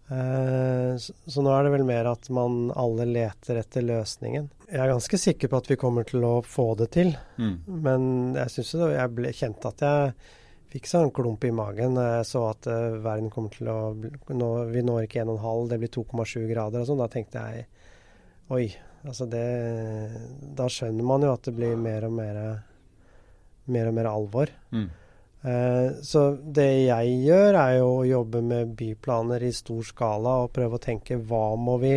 Eh, 0.07 0.95
så, 0.95 1.19
så 1.27 1.43
nå 1.43 1.51
er 1.55 1.67
det 1.67 1.75
vel 1.75 1.87
mer 1.91 2.13
at 2.13 2.31
man 2.31 2.69
alle 2.71 3.09
leter 3.11 3.59
etter 3.65 3.83
løsningen. 3.87 4.47
Jeg 4.71 4.79
er 4.79 4.93
ganske 4.93 5.19
sikker 5.19 5.51
på 5.51 5.59
at 5.59 5.73
vi 5.73 5.79
kommer 5.79 6.07
til 6.07 6.23
å 6.23 6.37
få 6.47 6.71
det 6.79 6.93
til. 6.95 7.17
Mm. 7.35 7.57
Men 7.83 8.05
jeg 8.39 8.55
syns 8.55 8.77
jo 8.79 8.93
jeg 8.95 9.17
ble, 9.17 9.35
kjente 9.35 9.75
at 9.75 9.83
jeg 9.83 10.39
fikk 10.71 10.87
sånn 10.89 11.11
klump 11.15 11.43
i 11.47 11.51
magen 11.55 11.97
jeg 11.99 12.27
så 12.29 12.45
at 12.51 12.69
uh, 12.71 12.97
verden 13.03 13.29
kommer 13.33 13.53
til 13.53 13.69
å 13.71 13.79
nå, 13.95 14.49
Vi 14.71 14.83
når 14.85 15.05
ikke 15.07 15.25
1,5, 15.25 15.67
det 15.71 15.81
blir 15.81 15.91
2,7 15.93 16.47
grader 16.49 16.83
og 16.83 16.89
sånn. 16.89 17.01
Da 17.03 17.09
tenkte 17.11 17.43
jeg 17.43 17.67
oi. 18.51 18.65
Altså 19.01 19.25
det 19.25 19.45
Da 20.57 20.67
skjønner 20.69 21.05
man 21.07 21.25
jo 21.25 21.33
at 21.33 21.47
det 21.47 21.55
blir 21.57 21.77
mer 21.79 22.05
og 22.07 22.17
mer 22.17 22.41
mer 23.71 23.87
og 23.87 23.93
mer 23.95 24.09
alvor. 24.09 24.51
Mm. 24.73 24.89
Uh, 25.41 26.01
så 26.05 26.31
det 26.37 26.69
jeg 26.85 27.13
gjør, 27.25 27.57
er 27.57 27.75
jo 27.79 27.91
å 27.99 28.07
jobbe 28.07 28.41
med 28.45 28.73
byplaner 28.77 29.43
i 29.45 29.53
stor 29.55 29.85
skala 29.85 30.41
og 30.43 30.51
prøve 30.53 30.77
å 30.77 30.83
tenke 30.83 31.17
hva 31.17 31.51
må 31.57 31.77
vi 31.81 31.95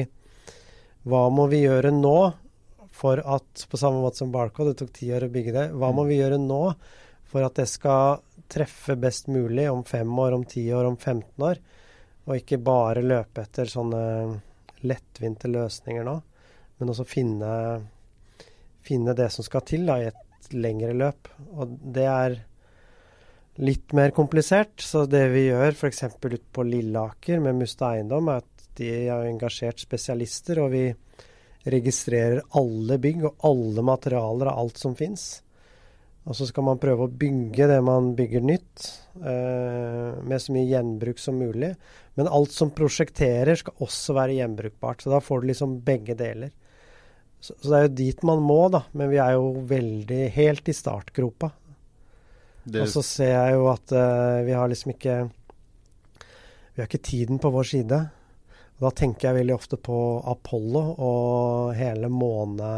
hva 1.04 1.26
må 1.28 1.44
vi 1.52 1.64
gjøre 1.66 1.92
nå 1.92 2.18
for 2.94 3.18
at 3.18 3.64
På 3.68 3.76
samme 3.76 4.00
måte 4.00 4.20
som 4.22 4.30
Barcode, 4.32 4.72
det 4.72 4.78
tok 4.80 4.92
ti 4.94 5.08
år 5.12 5.26
å 5.26 5.32
bygge 5.34 5.52
det. 5.52 5.64
Hva 5.74 5.90
må 5.92 6.04
vi 6.06 6.20
gjøre 6.20 6.38
nå 6.38 6.62
for 7.26 7.42
at 7.42 7.56
det 7.58 7.66
skal 7.66 8.22
treffe 8.50 8.96
best 9.00 9.30
mulig 9.33 9.68
om 9.70 9.85
fem 9.85 10.18
år, 10.18 10.37
om 10.37 10.44
ti 10.48 10.66
år, 10.72 10.88
om 10.88 10.96
15 10.96 11.46
år? 11.48 11.61
Og 12.24 12.38
ikke 12.38 12.61
bare 12.64 13.04
løpe 13.04 13.44
etter 13.44 13.68
sånne 13.68 14.04
lettvinte 14.85 15.48
løsninger 15.48 16.04
nå, 16.04 16.14
men 16.78 16.92
også 16.92 17.07
finne, 17.09 17.50
finne 18.85 19.14
det 19.16 19.30
som 19.33 19.46
skal 19.46 19.64
til 19.68 19.87
da, 19.88 19.98
i 20.00 20.09
et 20.11 20.52
lengre 20.57 20.92
løp. 20.96 21.30
Og 21.57 21.76
det 21.94 22.09
er 22.09 22.38
litt 23.64 23.92
mer 23.92 24.11
komplisert. 24.11 24.80
Så 24.83 25.07
det 25.07 25.26
vi 25.35 25.46
gjør 25.48 25.72
f.eks. 25.72 26.04
ute 26.20 26.40
på 26.52 26.66
Lilleaker 26.66 27.40
med 27.44 27.61
Musta 27.61 27.94
Eiendom, 27.94 28.28
er 28.28 28.42
at 28.42 28.68
de 28.78 28.90
har 29.07 29.28
engasjert 29.28 29.83
spesialister, 29.83 30.61
og 30.64 30.72
vi 30.74 30.88
registrerer 31.70 32.42
alle 32.59 32.98
bygg 33.00 33.22
og 33.24 33.46
alle 33.48 33.85
materialer 33.87 34.50
av 34.50 34.64
alt 34.64 34.80
som 34.80 34.96
fins. 34.98 35.28
Og 36.24 36.37
så 36.37 36.46
skal 36.48 36.64
man 36.64 36.80
prøve 36.80 37.04
å 37.04 37.12
bygge 37.20 37.66
det 37.68 37.80
man 37.84 38.14
bygger 38.16 38.44
nytt, 38.48 38.84
eh, 39.20 40.14
med 40.24 40.40
så 40.40 40.54
mye 40.54 40.70
gjenbruk 40.70 41.20
som 41.20 41.37
mulig. 41.37 41.74
Men 42.16 42.30
alt 42.32 42.54
som 42.54 42.72
prosjekterer 42.72 43.58
skal 43.60 43.84
også 43.84 44.16
være 44.16 44.38
gjenbrukbart. 44.38 45.04
Så 45.04 45.12
da 45.12 45.20
får 45.20 45.42
du 45.42 45.50
liksom 45.50 45.76
begge 45.84 46.16
deler. 46.16 46.54
Så, 47.44 47.52
så 47.60 47.68
det 47.68 47.76
er 47.76 47.87
jo 47.88 47.94
dit 48.00 48.24
man 48.24 48.40
må, 48.40 48.62
da. 48.72 48.87
Men 48.96 49.12
vi 49.12 49.20
er 49.20 49.37
jo 49.37 49.66
veldig 49.68 50.22
helt 50.38 50.72
i 50.72 50.76
startgropa. 50.76 51.52
Det... 52.64 52.80
Og 52.80 52.88
så 52.88 53.04
ser 53.04 53.34
jeg 53.34 53.58
jo 53.58 53.68
at 53.74 53.92
eh, 53.92 54.40
vi 54.46 54.56
har 54.56 54.70
liksom 54.72 54.94
ikke 54.94 55.16
Vi 56.74 56.80
har 56.80 56.88
ikke 56.88 57.04
tiden 57.04 57.38
på 57.38 57.52
vår 57.52 57.68
side. 57.68 58.00
Og 58.78 58.88
da 58.88 58.90
tenker 58.96 59.28
jeg 59.28 59.42
veldig 59.42 59.54
ofte 59.54 59.76
på 59.76 59.98
Apollo 60.32 60.80
og 61.04 61.74
hele 61.76 62.08
måne 62.10 62.70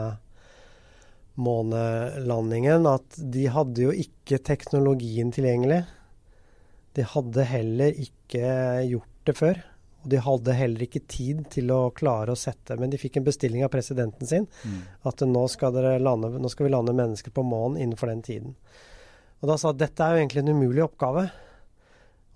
månelandingen 1.37 2.89
at 2.89 3.17
de 3.17 3.47
hadde 3.53 3.87
jo 3.87 3.93
ikke 3.93 4.41
teknologien 4.45 5.33
tilgjengelig. 5.35 5.83
De 6.97 7.05
hadde 7.05 7.49
heller 7.51 7.99
ikke 8.01 8.51
gjort 8.89 9.29
det 9.29 9.37
før. 9.37 9.63
Og 10.07 10.13
de 10.13 10.21
hadde 10.23 10.55
heller 10.55 10.85
ikke 10.87 11.03
tid 11.11 11.43
til 11.53 11.73
å 11.75 11.91
klare 11.91 12.31
å 12.31 12.39
sette 12.39 12.77
Men 12.79 12.93
de 12.93 13.01
fikk 13.01 13.19
en 13.19 13.27
bestilling 13.27 13.65
av 13.67 13.73
presidenten 13.75 14.29
sin. 14.29 14.47
Mm. 14.63 14.79
At 15.11 15.25
nå 15.27 15.43
skal, 15.53 15.77
lande, 15.99 16.31
nå 16.39 16.53
skal, 16.53 16.69
vi 16.69 16.75
lande 16.77 16.95
mennesker 16.97 17.35
på 17.35 17.45
månen 17.45 17.81
innenfor 17.83 18.13
den 18.13 18.23
tiden. 18.23 18.55
Og 19.43 19.51
da 19.51 19.59
sa 19.61 19.75
at 19.75 19.83
dette 19.83 20.01
er 20.01 20.15
jo 20.15 20.23
egentlig 20.23 20.45
en 20.45 20.55
umulig 20.57 20.87
oppgave. 20.87 21.27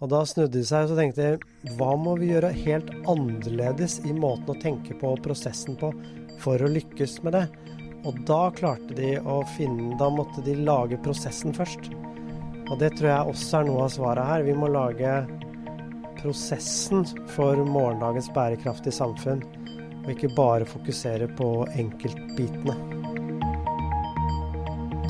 Og 0.01 0.09
da 0.13 0.25
snudde 0.25 0.57
de 0.59 0.65
seg 0.67 0.87
og 0.87 0.93
så 0.93 0.99
tenkte 0.99 1.77
hva 1.77 1.93
må 2.01 2.17
vi 2.21 2.33
gjøre 2.33 2.53
helt 2.57 2.91
annerledes 3.09 3.99
i 4.09 4.17
måten 4.17 4.53
å 4.53 4.61
tenke 4.61 4.97
på 5.01 5.15
og 5.15 5.23
prosessen 5.25 5.77
på 5.81 5.93
for 6.41 6.61
å 6.61 6.73
lykkes 6.73 7.21
med 7.25 7.37
det? 7.37 7.47
Og 8.09 8.17
da 8.29 8.49
klarte 8.57 8.97
de 8.97 9.17
å 9.29 9.43
finne 9.57 9.97
Da 10.01 10.09
måtte 10.13 10.45
de 10.45 10.55
lage 10.57 10.99
prosessen 11.05 11.53
først. 11.57 11.91
Og 12.71 12.79
det 12.81 12.95
tror 12.97 13.11
jeg 13.11 13.33
også 13.35 13.61
er 13.61 13.67
noe 13.69 13.85
av 13.87 13.93
svaret 13.93 14.29
her. 14.31 14.47
Vi 14.47 14.55
må 14.57 14.71
lage 14.71 15.15
prosessen 16.21 17.05
for 17.35 17.59
morgendagens 17.65 18.29
bærekraftige 18.37 18.95
samfunn, 18.95 19.43
og 20.05 20.11
ikke 20.15 20.31
bare 20.37 20.69
fokusere 20.69 21.29
på 21.41 21.51
enkeltbitene. 21.81 22.77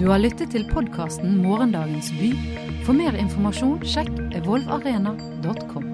Du 0.00 0.06
har 0.08 0.22
lyttet 0.22 0.54
til 0.54 0.64
podkasten 0.72 1.42
'Morgendagens 1.42 2.08
by'. 2.16 2.60
For 2.86 2.96
mer 2.96 3.12
informasjon 3.12 3.82
sjekk 3.84 4.14
evolvarena.com. 4.32 5.89